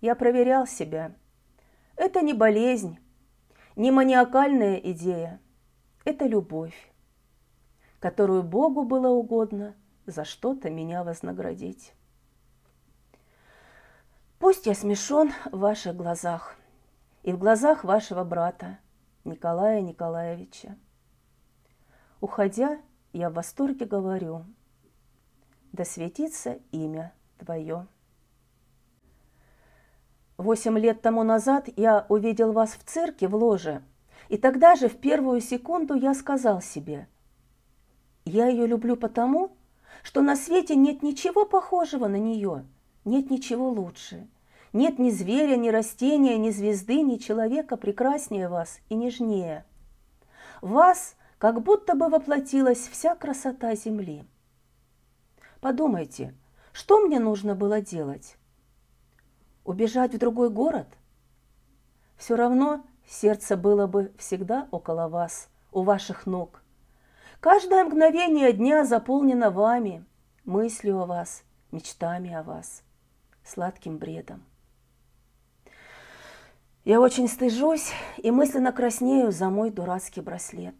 Я 0.00 0.14
проверял 0.14 0.66
себя. 0.66 1.14
Это 1.96 2.22
не 2.22 2.34
болезнь, 2.34 2.98
не 3.76 3.90
маниакальная 3.90 4.76
идея. 4.76 5.40
Это 6.04 6.26
любовь, 6.26 6.92
которую 8.00 8.42
Богу 8.42 8.84
было 8.84 9.08
угодно 9.08 9.74
за 10.06 10.24
что-то 10.24 10.70
меня 10.70 11.04
вознаградить. 11.04 11.94
Пусть 14.38 14.66
я 14.66 14.74
смешон 14.74 15.30
в 15.52 15.58
ваших 15.58 15.94
глазах 15.94 16.56
и 17.22 17.32
в 17.32 17.38
глазах 17.38 17.84
вашего 17.84 18.24
брата 18.24 18.78
Николая 19.24 19.80
Николаевича. 19.80 20.76
Уходя, 22.20 22.80
я 23.12 23.30
в 23.30 23.34
восторге 23.34 23.86
говорю, 23.86 24.44
да 25.72 25.84
светится 25.84 26.58
имя 26.72 27.12
Твое. 27.38 27.86
Восемь 30.36 30.78
лет 30.78 31.02
тому 31.02 31.22
назад 31.22 31.68
я 31.76 32.06
увидел 32.08 32.52
вас 32.52 32.72
в 32.72 32.84
церкви 32.84 33.26
в 33.26 33.34
ложе, 33.34 33.82
и 34.28 34.36
тогда 34.36 34.74
же 34.76 34.88
в 34.88 34.96
первую 34.96 35.40
секунду 35.40 35.94
я 35.94 36.14
сказал 36.14 36.62
себе, 36.62 37.08
я 38.24 38.46
ее 38.46 38.66
люблю 38.66 38.96
потому, 38.96 39.56
что 40.02 40.20
на 40.22 40.36
свете 40.36 40.76
нет 40.76 41.02
ничего 41.02 41.44
похожего 41.44 42.06
на 42.06 42.16
нее, 42.16 42.64
нет 43.04 43.30
ничего 43.30 43.68
лучше. 43.68 44.28
Нет 44.72 44.98
ни 44.98 45.10
зверя, 45.10 45.56
ни 45.56 45.68
растения, 45.68 46.38
ни 46.38 46.48
звезды, 46.48 47.02
ни 47.02 47.16
человека 47.16 47.76
прекраснее 47.76 48.48
вас 48.48 48.80
и 48.88 48.94
нежнее. 48.94 49.66
вас 50.62 51.14
как 51.36 51.62
будто 51.62 51.94
бы 51.94 52.08
воплотилась 52.08 52.88
вся 52.88 53.14
красота 53.14 53.74
земли. 53.74 54.24
Подумайте, 55.60 56.34
что 56.72 57.00
мне 57.00 57.18
нужно 57.18 57.54
было 57.54 57.82
делать? 57.82 58.36
Убежать 59.64 60.14
в 60.14 60.18
другой 60.18 60.50
город? 60.50 60.88
Все 62.16 62.36
равно 62.36 62.84
сердце 63.06 63.56
было 63.56 63.86
бы 63.86 64.12
всегда 64.18 64.68
около 64.70 65.08
вас, 65.08 65.48
у 65.70 65.82
ваших 65.82 66.26
ног. 66.26 66.62
Каждое 67.40 67.84
мгновение 67.84 68.52
дня 68.52 68.84
заполнено 68.84 69.50
вами, 69.50 70.04
мыслью 70.44 71.00
о 71.00 71.06
вас, 71.06 71.44
мечтами 71.70 72.32
о 72.32 72.42
вас, 72.42 72.82
сладким 73.44 73.98
бредом. 73.98 74.44
Я 76.84 77.00
очень 77.00 77.28
стыжусь 77.28 77.92
и 78.16 78.30
мысленно 78.30 78.72
краснею 78.72 79.30
за 79.30 79.50
мой 79.50 79.70
дурацкий 79.70 80.20
браслет. 80.20 80.74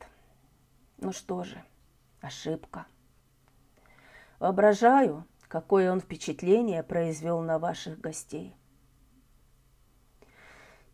Ну 0.99 1.13
что 1.13 1.45
же, 1.45 1.63
ошибка. 2.21 2.87
Воображаю, 4.41 5.25
какое 5.47 5.93
он 5.93 6.01
впечатление 6.01 6.83
произвел 6.83 7.41
на 7.41 7.61
ваших 7.61 8.01
гостей. 8.01 8.57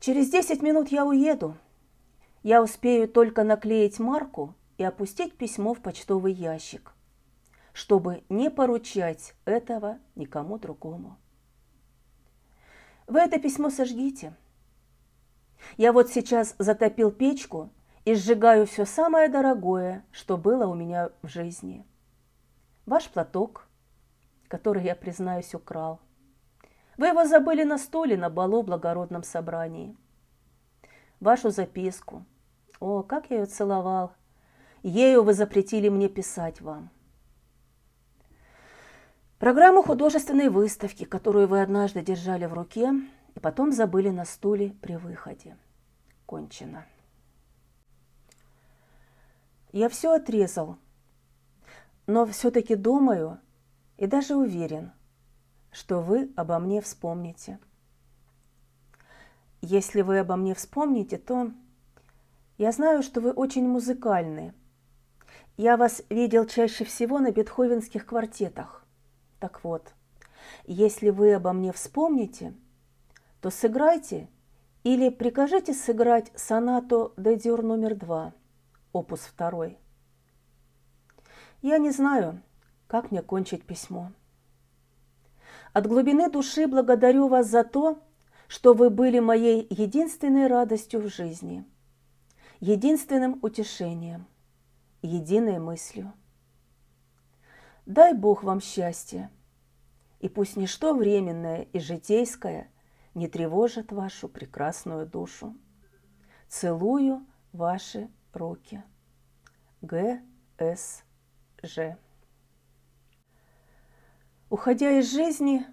Через 0.01 0.31
десять 0.31 0.63
минут 0.63 0.89
я 0.89 1.05
уеду. 1.05 1.57
Я 2.45 2.63
успею 2.63 3.09
только 3.09 3.43
наклеить 3.43 3.99
марку 3.99 4.55
и 4.77 4.85
опустить 4.85 5.37
письмо 5.37 5.75
в 5.75 5.81
почтовый 5.81 6.33
ящик, 6.33 6.95
чтобы 7.73 8.23
не 8.29 8.49
поручать 8.49 9.35
этого 9.45 9.99
никому 10.15 10.57
другому. 10.59 11.19
Вы 13.09 13.19
это 13.19 13.41
письмо 13.41 13.71
сожгите. 13.71 14.35
Я 15.77 15.93
вот 15.93 16.11
сейчас 16.11 16.55
затопил 16.59 17.11
печку 17.11 17.71
и 18.05 18.15
сжигаю 18.15 18.67
все 18.67 18.85
самое 18.85 19.29
дорогое, 19.29 20.05
что 20.13 20.37
было 20.37 20.69
у 20.69 20.75
меня 20.75 21.11
в 21.23 21.29
жизни. 21.29 21.85
Ваш 22.87 23.09
платок, 23.09 23.67
который 24.47 24.85
я, 24.85 24.95
признаюсь, 24.95 25.55
украл– 25.55 26.01
вы 26.99 27.07
его 27.07 27.25
забыли 27.25 27.63
на 27.63 27.79
столе 27.79 28.17
на 28.17 28.29
балу 28.29 28.63
благородном 28.63 29.23
собрании. 29.23 29.97
Вашу 31.21 31.51
записку. 31.51 32.27
О, 32.81 33.03
как 33.03 33.31
я 33.31 33.39
ее 33.39 33.47
целовал. 33.47 34.13
Ею 34.83 35.23
вы 35.23 35.33
запретили 35.33 35.89
мне 35.89 36.09
писать 36.09 36.61
вам. 36.61 36.91
Программу 39.39 39.83
художественной 39.85 40.49
выставки, 40.49 41.05
которую 41.05 41.47
вы 41.47 41.63
однажды 41.63 42.03
держали 42.03 42.47
в 42.47 42.53
руке 42.53 42.93
и 43.37 43.39
потом 43.39 43.71
забыли 43.71 44.11
на 44.11 44.25
стуле 44.25 44.71
при 44.83 44.97
выходе. 44.97 45.57
Кончено. 46.27 46.85
Я 49.71 49.89
все 49.89 50.15
отрезал, 50.15 50.79
но 52.09 52.27
все-таки 52.27 52.75
думаю 52.75 53.39
и 53.99 54.09
даже 54.09 54.35
уверен– 54.35 54.91
что 55.71 56.01
вы 56.01 56.33
обо 56.37 56.59
мне 56.59 56.81
вспомните. 56.81 57.59
Если 59.61 60.03
вы 60.03 60.19
обо 60.19 60.37
мне 60.37 60.55
вспомните, 60.55 61.19
то 61.19 61.51
я 62.59 62.73
знаю, 62.73 63.03
что 63.03 63.21
вы 63.21 63.33
очень 63.33 63.67
музыкальны. 63.67 64.55
Я 65.57 65.77
вас 65.77 66.03
видел 66.09 66.47
чаще 66.47 66.85
всего 66.85 67.19
на 67.19 67.33
бетховенских 67.33 68.07
квартетах. 68.07 68.85
Так 69.41 69.63
вот, 69.65 69.93
если 70.67 71.11
вы 71.11 71.35
обо 71.35 71.53
мне 71.53 71.73
вспомните, 71.73 72.55
то 73.41 73.51
сыграйте 73.51 74.29
или 74.85 75.09
прикажите 75.09 75.75
сыграть 75.75 76.33
сонату 76.35 77.13
де 77.17 77.37
номер 77.57 77.95
два, 77.95 78.33
опус 78.93 79.21
второй. 79.21 79.79
Я 81.63 81.79
не 81.79 81.91
знаю, 81.91 82.41
как 82.87 83.11
мне 83.11 83.23
кончить 83.23 83.65
письмо. 83.65 84.13
От 85.79 85.87
глубины 85.87 86.29
души 86.29 86.67
благодарю 86.67 87.29
вас 87.29 87.47
за 87.47 87.63
то, 87.63 88.03
что 88.49 88.75
вы 88.75 88.91
были 88.91 89.21
моей 89.21 89.65
единственной 89.71 90.49
радостью 90.49 91.01
в 91.01 91.07
жизни, 91.07 91.65
единственным 92.59 93.39
утешением, 93.43 94.27
единой 95.03 95.61
мыслью. 95.61 96.13
Дай 97.87 98.13
Бог 98.13 98.43
вам 98.43 98.61
счастья, 98.61 99.31
и 100.19 100.29
пусть 100.29 100.57
ничто 100.57 100.95
временное 100.95 101.69
и 101.73 101.79
житейское 101.79 102.73
не 103.15 103.29
тревожит 103.29 103.93
вашу 103.93 104.29
прекрасную 104.29 105.07
душу. 105.07 105.57
Целую 106.49 107.25
ваши 107.53 108.11
руки. 108.33 108.83
Г. 109.83 110.21
С. 110.59 111.05
Ж. 111.63 111.97
Уходя 114.51 114.99
из 114.99 115.13
жизни, 115.13 115.67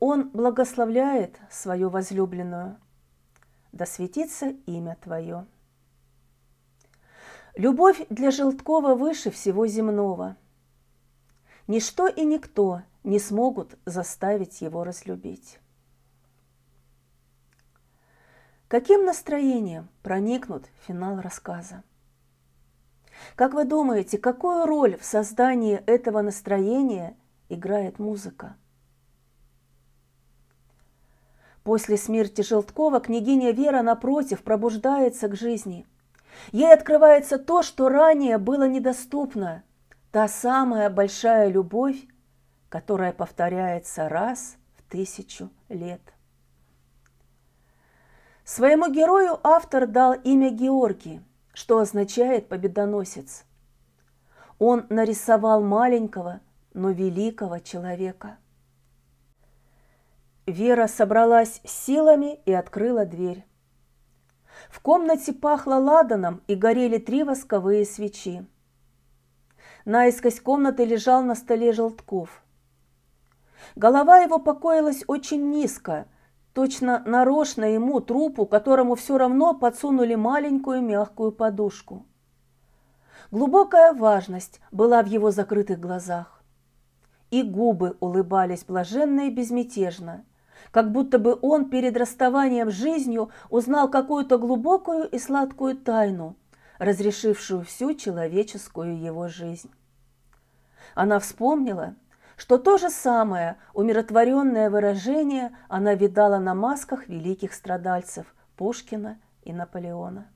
Он 0.00 0.30
благословляет 0.30 1.38
свою 1.50 1.88
возлюбленную. 1.88 2.78
Да 3.70 3.86
светится 3.86 4.48
имя 4.66 4.96
Твое. 5.00 5.46
Любовь 7.54 8.06
для 8.08 8.30
Желткова 8.30 8.94
выше 8.94 9.30
всего 9.30 9.66
земного. 9.66 10.36
Ничто 11.66 12.08
и 12.08 12.24
никто 12.24 12.82
не 13.04 13.18
смогут 13.18 13.76
заставить 13.84 14.60
его 14.62 14.84
разлюбить. 14.84 15.58
Каким 18.68 19.04
настроением 19.04 19.88
проникнут 20.02 20.66
финал 20.86 21.20
рассказа? 21.20 21.82
Как 23.34 23.54
вы 23.54 23.64
думаете, 23.64 24.18
какую 24.18 24.66
роль 24.66 24.96
в 24.96 25.04
создании 25.04 25.76
этого 25.86 26.20
настроения 26.20 27.16
играет 27.48 27.98
музыка? 27.98 28.56
После 31.64 31.96
смерти 31.96 32.40
Желткова 32.40 33.00
княгиня 33.00 33.52
Вера, 33.52 33.82
напротив, 33.82 34.42
пробуждается 34.42 35.28
к 35.28 35.36
жизни. 35.36 35.86
Ей 36.52 36.72
открывается 36.72 37.38
то, 37.38 37.62
что 37.62 37.88
ранее 37.88 38.38
было 38.38 38.66
недоступно. 38.66 39.64
Та 40.10 40.28
самая 40.28 40.88
большая 40.88 41.48
любовь, 41.48 42.06
которая 42.68 43.12
повторяется 43.12 44.08
раз 44.08 44.56
в 44.76 44.90
тысячу 44.90 45.50
лет. 45.68 46.00
Своему 48.44 48.90
герою 48.90 49.38
автор 49.42 49.86
дал 49.86 50.14
имя 50.14 50.48
Георгий, 50.48 51.20
что 51.52 51.80
означает 51.80 52.48
«победоносец». 52.48 53.44
Он 54.58 54.86
нарисовал 54.88 55.62
маленького, 55.62 56.40
но 56.74 56.90
великого 56.90 57.58
человека. 57.58 58.38
Вера 60.46 60.86
собралась 60.86 61.60
силами 61.64 62.40
и 62.46 62.52
открыла 62.52 63.04
дверь. 63.04 63.44
В 64.70 64.80
комнате 64.80 65.32
пахло 65.32 65.74
ладаном 65.74 66.42
и 66.46 66.54
горели 66.54 66.98
три 66.98 67.22
восковые 67.22 67.84
свечи. 67.84 68.46
Наискось 69.84 70.40
комнаты 70.40 70.84
лежал 70.84 71.22
на 71.22 71.34
столе 71.34 71.72
Желтков. 71.72 72.42
Голова 73.76 74.18
его 74.18 74.38
покоилась 74.38 75.04
очень 75.06 75.50
низко, 75.50 76.06
точно 76.52 77.02
нарочно 77.04 77.64
ему, 77.64 78.00
трупу, 78.00 78.46
которому 78.46 78.94
все 78.94 79.18
равно 79.18 79.54
подсунули 79.54 80.14
маленькую 80.14 80.82
мягкую 80.82 81.32
подушку. 81.32 82.06
Глубокая 83.30 83.92
важность 83.92 84.60
была 84.72 85.02
в 85.02 85.06
его 85.06 85.30
закрытых 85.30 85.78
глазах. 85.78 86.37
И 87.30 87.42
губы 87.42 87.96
улыбались 88.00 88.64
блаженно 88.64 89.28
и 89.28 89.30
безмятежно, 89.30 90.24
как 90.70 90.92
будто 90.92 91.18
бы 91.18 91.38
он 91.42 91.68
перед 91.68 91.96
расставанием 91.96 92.70
с 92.70 92.74
жизнью 92.74 93.30
узнал 93.50 93.90
какую-то 93.90 94.38
глубокую 94.38 95.08
и 95.08 95.18
сладкую 95.18 95.76
тайну, 95.76 96.36
разрешившую 96.78 97.64
всю 97.64 97.94
человеческую 97.94 98.98
его 98.98 99.28
жизнь. 99.28 99.70
Она 100.94 101.18
вспомнила, 101.18 101.94
что 102.36 102.56
то 102.56 102.78
же 102.78 102.88
самое 102.88 103.56
умиротворенное 103.74 104.70
выражение 104.70 105.56
она 105.68 105.94
видала 105.94 106.38
на 106.38 106.54
масках 106.54 107.08
великих 107.08 107.52
страдальцев 107.52 108.26
Пушкина 108.56 109.18
и 109.42 109.52
Наполеона. 109.52 110.28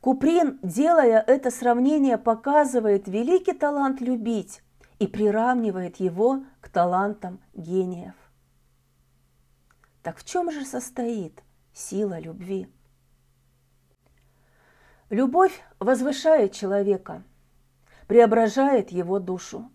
Куприн, 0.00 0.58
делая 0.62 1.20
это 1.20 1.50
сравнение, 1.50 2.18
показывает 2.18 3.08
великий 3.08 3.52
талант 3.52 4.00
любить 4.00 4.62
и 4.98 5.06
приравнивает 5.06 5.96
его 5.96 6.44
к 6.60 6.68
талантам 6.68 7.40
гениев. 7.54 8.14
Так 10.02 10.18
в 10.18 10.24
чем 10.24 10.50
же 10.50 10.64
состоит 10.64 11.42
сила 11.72 12.18
любви? 12.18 12.68
Любовь 15.10 15.62
возвышает 15.78 16.52
человека, 16.52 17.22
преображает 18.06 18.90
его 18.90 19.18
душу. 19.18 19.70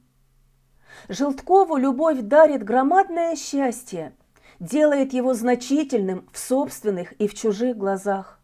Желткову 1.08 1.78
любовь 1.78 2.20
дарит 2.22 2.64
громадное 2.64 3.36
счастье, 3.36 4.14
делает 4.60 5.14
его 5.14 5.34
значительным 5.34 6.28
в 6.32 6.38
собственных 6.38 7.14
и 7.14 7.28
в 7.28 7.34
чужих 7.34 7.78
глазах. 7.78 8.40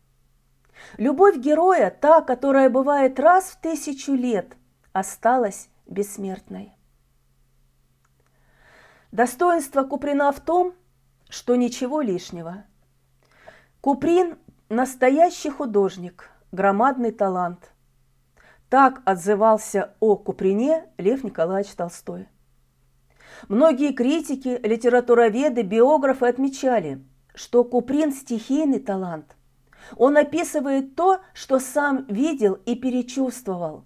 Любовь 0.98 1.38
героя, 1.38 1.90
та, 1.90 2.22
которая 2.22 2.70
бывает 2.70 3.20
раз 3.20 3.46
в 3.46 3.60
тысячу 3.60 4.14
лет, 4.14 4.56
осталась 4.94 5.70
бессмертной. 5.88 6.74
Достоинство 9.12 9.84
Куприна 9.84 10.32
в 10.32 10.40
том, 10.40 10.74
что 11.30 11.56
ничего 11.56 12.02
лишнего. 12.02 12.66
Куприн– 13.82 14.38
настоящий 14.70 15.50
художник, 15.50 16.30
громадный 16.52 17.12
талант. 17.12 17.72
Так 18.70 19.02
отзывался 19.06 19.96
о 20.02 20.18
Куприне 20.18 20.90
Лев 20.98 21.24
Николаевич 21.24 21.72
Толстой. 21.74 22.28
Многие 23.48 23.94
критики, 23.94 24.60
литературоведы, 24.62 25.62
биографы 25.62 26.26
отмечали, 26.28 27.04
что 27.34 27.64
Куприн– 27.64 28.12
стихийный 28.14 28.80
талант. 28.80 29.38
Он 29.96 30.18
описывает 30.18 30.96
то, 30.96 31.22
что 31.34 31.60
сам 31.60 32.06
видел 32.08 32.56
и 32.66 32.76
перечувствовал. 32.76 33.86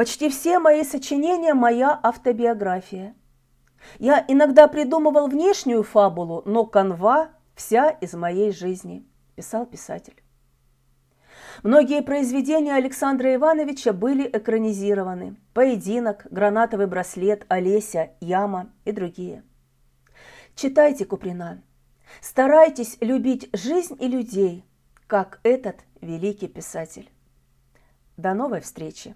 Почти 0.00 0.30
все 0.30 0.58
мои 0.58 0.82
сочинения– 0.82 1.52
моя 1.54 1.90
автобиография– 2.02 3.14
я 3.98 4.24
иногда 4.28 4.66
придумывал 4.66 5.28
внешнюю 5.28 5.82
фабулу, 5.82 6.42
но 6.46 6.64
канва 6.64 7.28
вся 7.54 7.90
из 7.90 8.14
моей 8.14 8.50
жизни, 8.50 9.06
писал 9.36 9.66
писатель. 9.66 10.16
Многие 11.62 12.00
произведения 12.00 12.76
Александра 12.76 13.34
Ивановича 13.34 13.92
были 13.92 14.26
экранизированы. 14.26 15.36
«Поединок», 15.52 16.26
«Гранатовый 16.30 16.86
браслет», 16.86 17.44
«Олеся», 17.48 18.12
«Яма» 18.22 18.72
и 18.86 18.92
другие. 18.92 19.42
Читайте 20.54 21.04
Куприна. 21.04 21.62
Старайтесь 22.22 22.96
любить 23.02 23.50
жизнь 23.52 23.98
и 24.00 24.08
людей, 24.08 24.64
как 25.06 25.40
этот 25.42 25.76
великий 26.00 26.48
писатель. 26.48 27.10
До 28.16 28.32
новой 28.32 28.62
встречи! 28.62 29.14